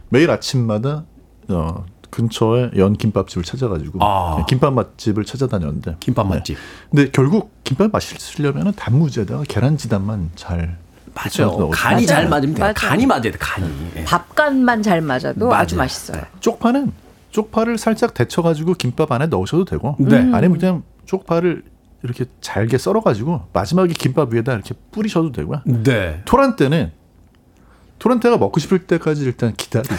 [0.09, 1.05] 매일 아침마다
[1.49, 4.45] 어, 근처에 연 김밥집을 찾아가지고 아.
[4.49, 6.57] 김밥 맛집을 찾아다녔는데 김밥 맛집.
[6.91, 10.79] 근데 결국 김밥 맛있으려면 단무지에다가 계란지단만 잘
[11.15, 11.71] 맞아요.
[11.71, 12.63] 간이 잘 맞으면 돼요.
[12.65, 12.75] 맞아요.
[12.75, 13.69] 간이 맞아야 돼, 간이.
[13.97, 14.05] 예.
[14.05, 15.63] 밥간만 잘 맞아도 맞아요.
[15.63, 16.23] 아주 맛있어요.
[16.41, 16.93] 쪽파는
[17.31, 20.19] 쪽파를 살짝 데쳐가지고 김밥 안에 넣으셔도 되고 네.
[20.33, 21.65] 아니면 그냥 쪽파를
[22.05, 25.63] 이렇게 잘게 썰어가지고 마지막에 김밥 위에다 이렇게 뿌리셔도 되고요.
[25.67, 26.23] 네.
[26.25, 26.93] 토란대는
[27.99, 29.99] 토란대가 먹고 싶을 때까지 일단 기다리세요.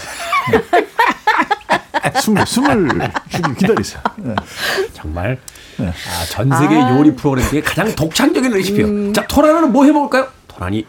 [2.21, 4.01] 숨을 숨을 쉬기 기다리세요.
[4.17, 4.35] 네.
[4.93, 5.37] 정말
[5.77, 5.87] 네.
[5.87, 9.13] 아, 전 세계 요리 프로그램 중에 가장 독창적인 레시피요.
[9.13, 10.29] 자, 토라는 뭐해 먹을까요?
[10.47, 10.85] 토란이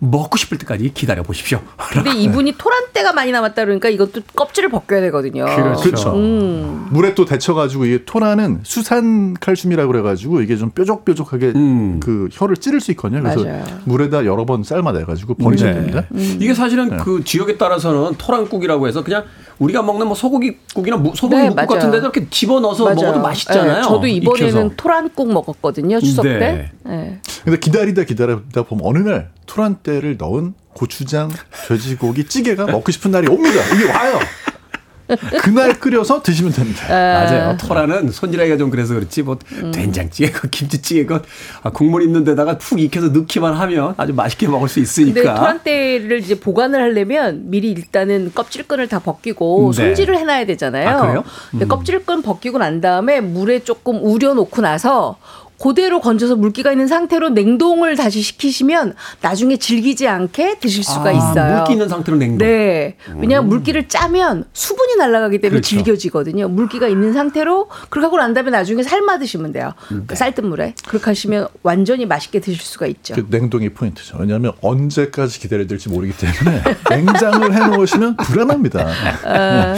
[0.00, 1.60] 먹고 싶을 때까지 기다려 보십시오.
[1.92, 5.44] 근데 이분이 토란대가 많이 남았다 그러니까 이것도 껍질을 벗겨야 되거든요.
[5.44, 6.14] 그렇죠.
[6.16, 6.88] 음.
[6.90, 12.00] 물에 또 데쳐가지고 이게 토라는 수산 칼슘이라고 그래가지고 이게 좀 뾰족뾰족하게 음.
[12.00, 13.22] 그 혀를 찌를 수 있거든요.
[13.22, 13.64] 그래서 맞아요.
[13.84, 15.80] 물에다 여러 번 삶아내가지고 버리셔야 네.
[15.80, 16.04] 됩니다.
[16.14, 16.96] 이게 사실은 네.
[17.04, 19.24] 그 지역에 따라서는 토란국이라고 해서 그냥
[19.60, 21.66] 우리가 먹는 뭐 소고기국이나 무, 소고기 네, 맞아요.
[21.68, 22.96] 같은 데도 이렇게 집어넣어서 맞아요.
[22.96, 23.76] 먹어도 맛있잖아요.
[23.76, 24.70] 네, 저도 이번에는 익혀서.
[24.76, 26.00] 토란국 먹었거든요.
[26.00, 26.38] 추석 네.
[26.38, 26.70] 때.
[26.84, 27.20] 네.
[27.44, 31.30] 근데 기다리다 기다리다 보면 어느 날 토란대를 넣은 고추장
[31.68, 33.60] 돼지고기 찌개가 먹고 싶은 날이 옵니다.
[33.74, 34.18] 이게 와요.
[35.40, 36.86] 그날 끓여서 드시면 됩니다.
[36.88, 37.56] 맞아요.
[37.56, 39.70] 토라는 손질하기가 좀 그래서 그렇지 뭐 음.
[39.72, 41.22] 된장찌개건 김치찌개건
[41.62, 45.34] 아, 국물 있는 데다가 푹 익혀서 넣기만 하면 아주 맛있게 먹을 수 근데 있으니까.
[45.34, 49.84] 토란대를 이제 보관을 하려면 미리 일단은 껍질끈을 다 벗기고 네.
[49.86, 50.88] 손질을 해놔야 되잖아요.
[50.88, 51.24] 아, 그래요?
[51.50, 51.68] 근데 음.
[51.68, 55.16] 껍질끈 벗기고 난 다음에 물에 조금 우려놓고 나서
[55.60, 61.56] 그대로 건져서 물기가 있는 상태로 냉동을 다시 시키시면 나중에 질기지 않게 드실 수가 아, 있어요.
[61.58, 62.38] 물기 있는 상태로 냉동.
[62.38, 62.96] 네.
[63.18, 65.68] 왜냐하면 물기를 짜면 수분이 날아가기 때문에 그렇죠.
[65.68, 66.48] 질겨지거든요.
[66.48, 69.74] 물기가 있는 상태로 그렇게 하고 난 다음에 나중에 삶아 드시면 돼요.
[69.90, 69.98] 네.
[70.06, 70.74] 그 쌀뜨 물에.
[70.88, 73.14] 그렇게 하시면 완전히 맛있게 드실 수가 있죠.
[73.14, 74.16] 그 냉동이 포인트죠.
[74.18, 78.88] 왜냐하면 언제까지 기다려야 될지 모르기 때문에 냉장을 해놓으시면 불안합니다.
[79.24, 79.74] 아.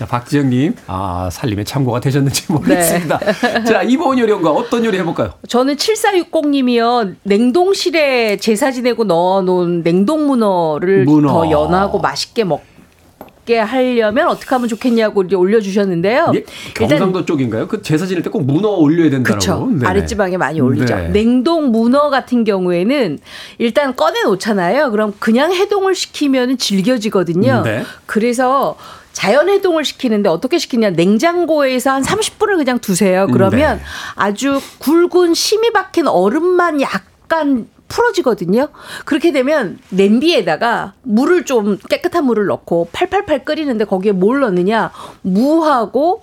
[0.00, 3.18] 자, 박지영님, 아, 살림에 참고가 되셨는지 모르겠습니다.
[3.18, 3.64] 네.
[3.64, 5.34] 자, 이번 요리원가 어떤 요리 해볼까요?
[5.46, 7.16] 저는 7460님이요.
[7.22, 11.28] 냉동실에 제사 지내고 넣어놓은 냉동 문어를 문어.
[11.30, 16.32] 더 연하고 맛있게 먹게 하려면 어떻게 하면 좋겠냐고 이제 올려주셨는데요.
[16.34, 16.44] 예?
[16.72, 17.68] 경상도 쪽인가요?
[17.68, 19.38] 그 제사 지낼 때 꼭 문어 올려야 된다고.
[19.38, 19.68] 그렇죠.
[19.84, 20.94] 아랫지방에 많이 올리죠.
[20.94, 21.08] 네.
[21.10, 23.18] 냉동 문어 같은 경우에는
[23.58, 24.92] 일단 꺼내 놓잖아요.
[24.92, 27.60] 그럼 그냥 해동을 시키면 질겨지거든요.
[27.66, 27.82] 네.
[28.06, 28.76] 그래서
[29.12, 30.90] 자연 해동을 시키는데 어떻게 시키냐?
[30.90, 33.26] 냉장고에서 한 30분을 그냥 두세요.
[33.32, 33.84] 그러면 네.
[34.14, 38.68] 아주 굵은 심이 박힌 얼음만 약간 풀어지거든요.
[39.04, 44.92] 그렇게 되면 냄비에다가 물을 좀 깨끗한 물을 넣고 팔팔팔 끓이는데 거기에 뭘 넣느냐?
[45.22, 46.22] 무하고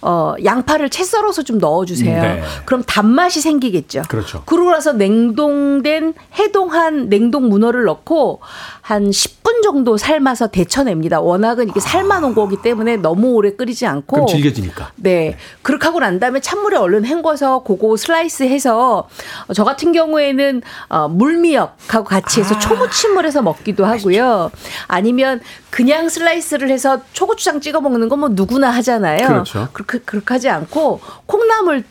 [0.00, 2.22] 어, 양파를 채 썰어서 좀 넣어주세요.
[2.22, 2.42] 네.
[2.64, 4.02] 그럼 단맛이 생기겠죠.
[4.08, 4.42] 그렇죠.
[4.44, 8.40] 그러고 나서 냉동된 해동한 냉동 문어를 넣고
[8.82, 11.20] 한 10분 10분 정도 삶아서 데쳐냅니다.
[11.20, 14.14] 워낙은 이게 삶아놓은 거기 때문에 너무 오래 끓이지 않고.
[14.14, 14.92] 그럼 질겨지니까.
[14.96, 15.36] 네.
[15.62, 19.08] 그렇게 하고 난 다음에 찬물에 얼른 헹궈서 그거 슬라이스 해서
[19.46, 24.50] 어, 저 같은 경우에는 어, 물미역하고 같이 해서 초무침을 해서 먹기도 하고요.
[24.86, 25.40] 아니면
[25.70, 29.26] 그냥 슬라이스를 해서 초고추장 찍어 먹는 건 뭐 누구나 하잖아요.
[29.28, 29.68] 그렇죠.
[29.72, 31.84] 그렇게, 그렇게 하지 않고 콩나물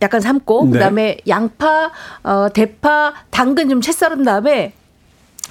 [0.00, 0.70] 약간 삶고 네.
[0.72, 1.90] 그다음에 양파,
[2.22, 4.72] 어, 대파, 당근 좀 채 썰은 다음에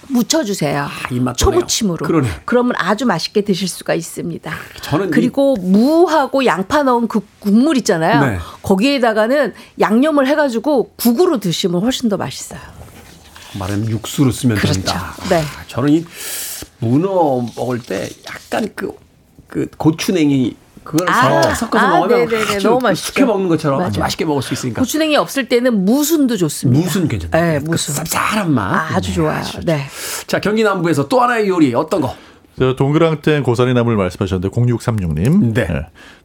[0.08, 0.88] 무쳐주세요.
[1.12, 2.06] 입맛 초무침으로.
[2.06, 2.28] 그러네.
[2.46, 4.52] 그러면 아주 맛있게 드실 수가 있습니다.
[4.82, 8.26] 저는 이- 그리고 무하고 양파 넣은 그 국물 있잖아요.
[8.26, 8.40] 네.
[8.64, 12.60] 거기에다가는 양념을 해가지고 국으로 드시면 훨씬 더 맛있어요.
[13.60, 14.82] 말하면 육수로 쓰면 그렇죠.
[14.82, 15.14] 된다.
[15.30, 15.44] 네.
[15.68, 16.06] 저는 이
[16.82, 18.92] 문어 먹을 때 약간 그,
[19.48, 22.56] 그 고추냉이 그걸 아, 섞- 섞어서 아, 먹으면 네네네.
[22.56, 23.08] 아주 너무 그 맛있죠.
[23.08, 24.06] 숙회 먹는 것처럼 아주 맞아요.
[24.06, 24.82] 맛있게 먹을 수 있으니까.
[24.82, 26.84] 고추냉이 없을 때는 무순도 좋습니다.
[26.84, 27.40] 무순 괜찮다.
[27.40, 27.96] 네, 그 무순.
[28.04, 28.96] 쌉쌀한 맛.
[28.96, 29.44] 아 주 좋아요.
[29.64, 29.86] 네.
[30.26, 32.16] 자, 경기 남부에서 또 하나의 요리 어떤 거?
[32.58, 35.54] 저 동그랑땡 고사리 나물 말씀하셨는데 0636님.
[35.54, 35.68] 네.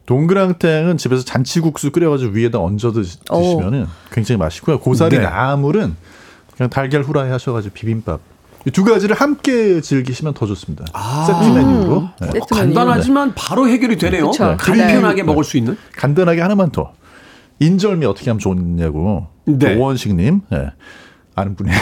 [0.07, 4.79] 동그랑땡은 집에서 잔치국수 끓여가지고 위에다 얹어 드시- 드시면은 굉장히 맛있고요.
[4.79, 5.23] 고사리 네.
[5.23, 5.95] 나물은
[6.55, 8.19] 그냥 달걀 후라이 하셔가지고 비빔밥.
[8.67, 10.83] 이두 가지를 함께 즐기시면 더 좋습니다.
[11.25, 12.09] 세트 메뉴로.
[12.19, 12.27] 네.
[12.33, 12.73] 세트 메뉴.
[12.73, 14.29] 간단하지만 바로 해결이 되네요.
[14.29, 14.57] 그쵸.
[14.59, 15.23] 간편하게 네.
[15.23, 15.77] 먹을 수 있는.
[15.95, 16.91] 간단하게 하나만 더.
[17.59, 19.27] 인절미 어떻게 하면 좋냐고.
[19.45, 19.75] 네.
[19.75, 20.41] 오원식님.
[20.49, 20.67] 네.
[21.35, 21.77] 아는 분이에요.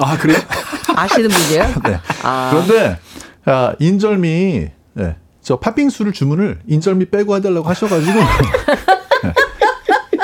[0.00, 0.38] 아, 그래요?
[0.96, 1.64] 아시는 분이에요?
[1.84, 2.00] 네.
[2.22, 2.50] 아.
[2.52, 2.98] 그런데
[3.44, 5.16] 아, 인절미 네.
[5.42, 8.24] 저 팥빙수를 주문을 인절미 빼고 해달라고 하셔가지고 네.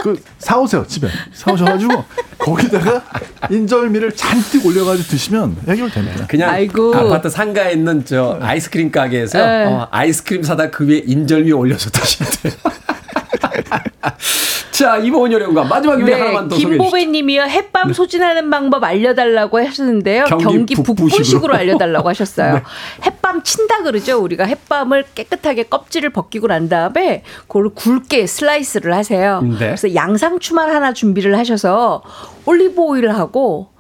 [0.07, 2.05] 그 사오세요 집에 사오셔가지고
[2.39, 3.03] 거기다가
[3.51, 6.29] 인절미를 잔뜩 올려가지고 드시면 해결됩니다.
[6.29, 6.95] 그냥 아이고.
[6.95, 9.65] 아파트 상가에 있는 저 아이스크림 가게에서 네.
[9.65, 12.53] 어, 아이스크림 사다 그 위에 인절미 올려서 드시면 돼요.
[14.71, 16.69] 자, 이보은 요령과 마지막 요리 하나만 더 소개해 주시죠.
[16.69, 16.77] 네.
[16.77, 20.25] 김보배님이요 햇밤 소진하는 방법 알려달라고 하셨는데요.
[20.25, 21.09] 경기 경기, 북부식으로.
[21.09, 22.55] 북부식으로 알려달라고 하셨어요.
[22.55, 22.63] 네.
[23.05, 24.19] 햇밤 친다 그러죠.
[24.23, 29.41] 우리가 햇밤을 깨끗하게 껍질을 벗기고 난 다음에 그걸 굵게 슬라이스를 하세요.
[29.43, 29.57] 네.
[29.59, 32.03] 그래서 양상추만 하나 준비를 하셔서
[32.45, 33.76] 올리브 오일하고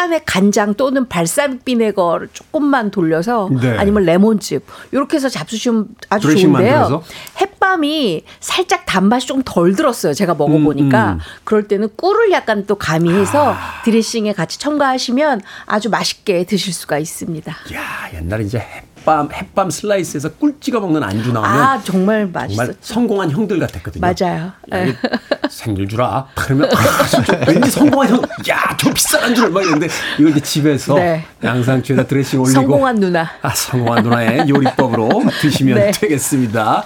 [0.00, 3.76] 약간의 간장 또는 발사믹 비네거를 조금만 돌려서 네.
[3.76, 6.52] 아니면 레몬즙 이렇게 해서 잡수시면 아주 좋은데요.
[6.52, 7.02] 만들어서?
[7.40, 10.14] 햇밤이 살짝 단맛이 좀 덜 들었어요.
[10.14, 11.12] 제가 먹어보니까.
[11.12, 11.18] 음, 음.
[11.44, 17.50] 그럴 때는 꿀을 약간 또 가미해서 드레싱에 같이 첨가하시면 아주 맛있게 드실 수가 있습니다.
[17.74, 22.28] 야, 옛날에 이제 햇 밤 햇밤 슬라이스에서 꿀 찍어 먹는 안주 나오면 아 정말 정말
[22.28, 22.76] 맛있었죠.
[22.80, 24.00] 성공한 형들 같았거든요.
[24.00, 24.46] 맞아요.
[24.46, 24.88] 야, 네.
[24.88, 25.08] 이거
[25.48, 26.26] 생일 주라.
[26.34, 28.22] 그러면 아, 왠지 성공한 형.
[28.50, 29.88] 야, 저 비싼 안주를 막 이랬는데
[30.18, 31.24] 이걸 이제 집에서 네.
[31.42, 33.30] 양상추에다 드레싱 올리고 성공한 누나.
[33.42, 35.90] 아, 성공한 누나의 요리법으로 드시면 네.
[35.92, 36.84] 되겠습니다.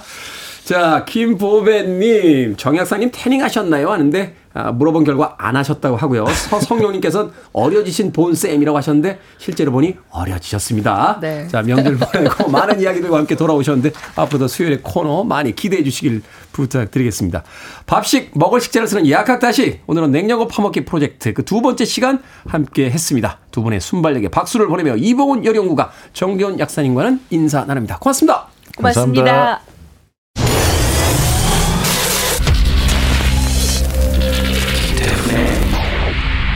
[0.63, 3.91] 자, 김보배님, 정약사님 태닝 하셨나요?
[3.91, 6.25] 하는데, 아, 물어본 결과 안 하셨다고 하고요.
[6.25, 11.19] 서성룡님께서는 어려지신 본쌤이라고 하셨는데, 실제로 보니 어려지셨습니다.
[11.21, 11.47] 네.
[11.47, 17.43] 자, 명절 보내고 많은 이야기들과 함께 돌아오셨는데, 앞으로도 수요일에 코너 많이 기대해 주시길 부탁드리겠습니다.
[17.85, 23.37] 밥식, 먹을 식재를 쓰는 약학다시, 오늘은 냉장고 파먹기 프로젝트 그 두 번째 시간 함께 했습니다.
[23.51, 27.99] 두 분의 순발력에 박수를 보내며 이봉훈 여령구가 정겨운 약사님과는 인사 나눕니다.
[27.99, 28.47] 고맙습니다.
[28.75, 29.23] 고맙습니다.
[29.23, 29.74] 감사합니다.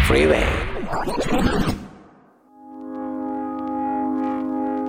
[0.10, 0.44] Freeway.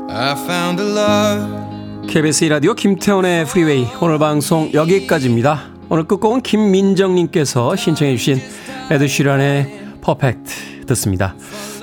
[0.09, 2.09] I found a love.
[2.09, 5.73] KBS 라디오 김태훈의 프리웨이 오늘 방송 여기까지입니다.
[5.91, 8.41] 오늘 끝곡은 김민정님께서 신청해 주신
[8.91, 11.35] 에드시런의 Perfect 듣습니다.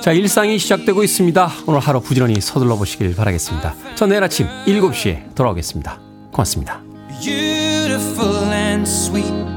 [0.02, 1.52] 자 일상이 시작되고 있습니다.
[1.68, 3.76] 오늘 하루 부지런히 서둘러 보시길 바라겠습니다.
[3.94, 6.00] 전 내일 아침 7시에 돌아오겠습니다.
[6.32, 6.82] 고맙습니다.
[7.22, 9.57] Beautiful and sweet.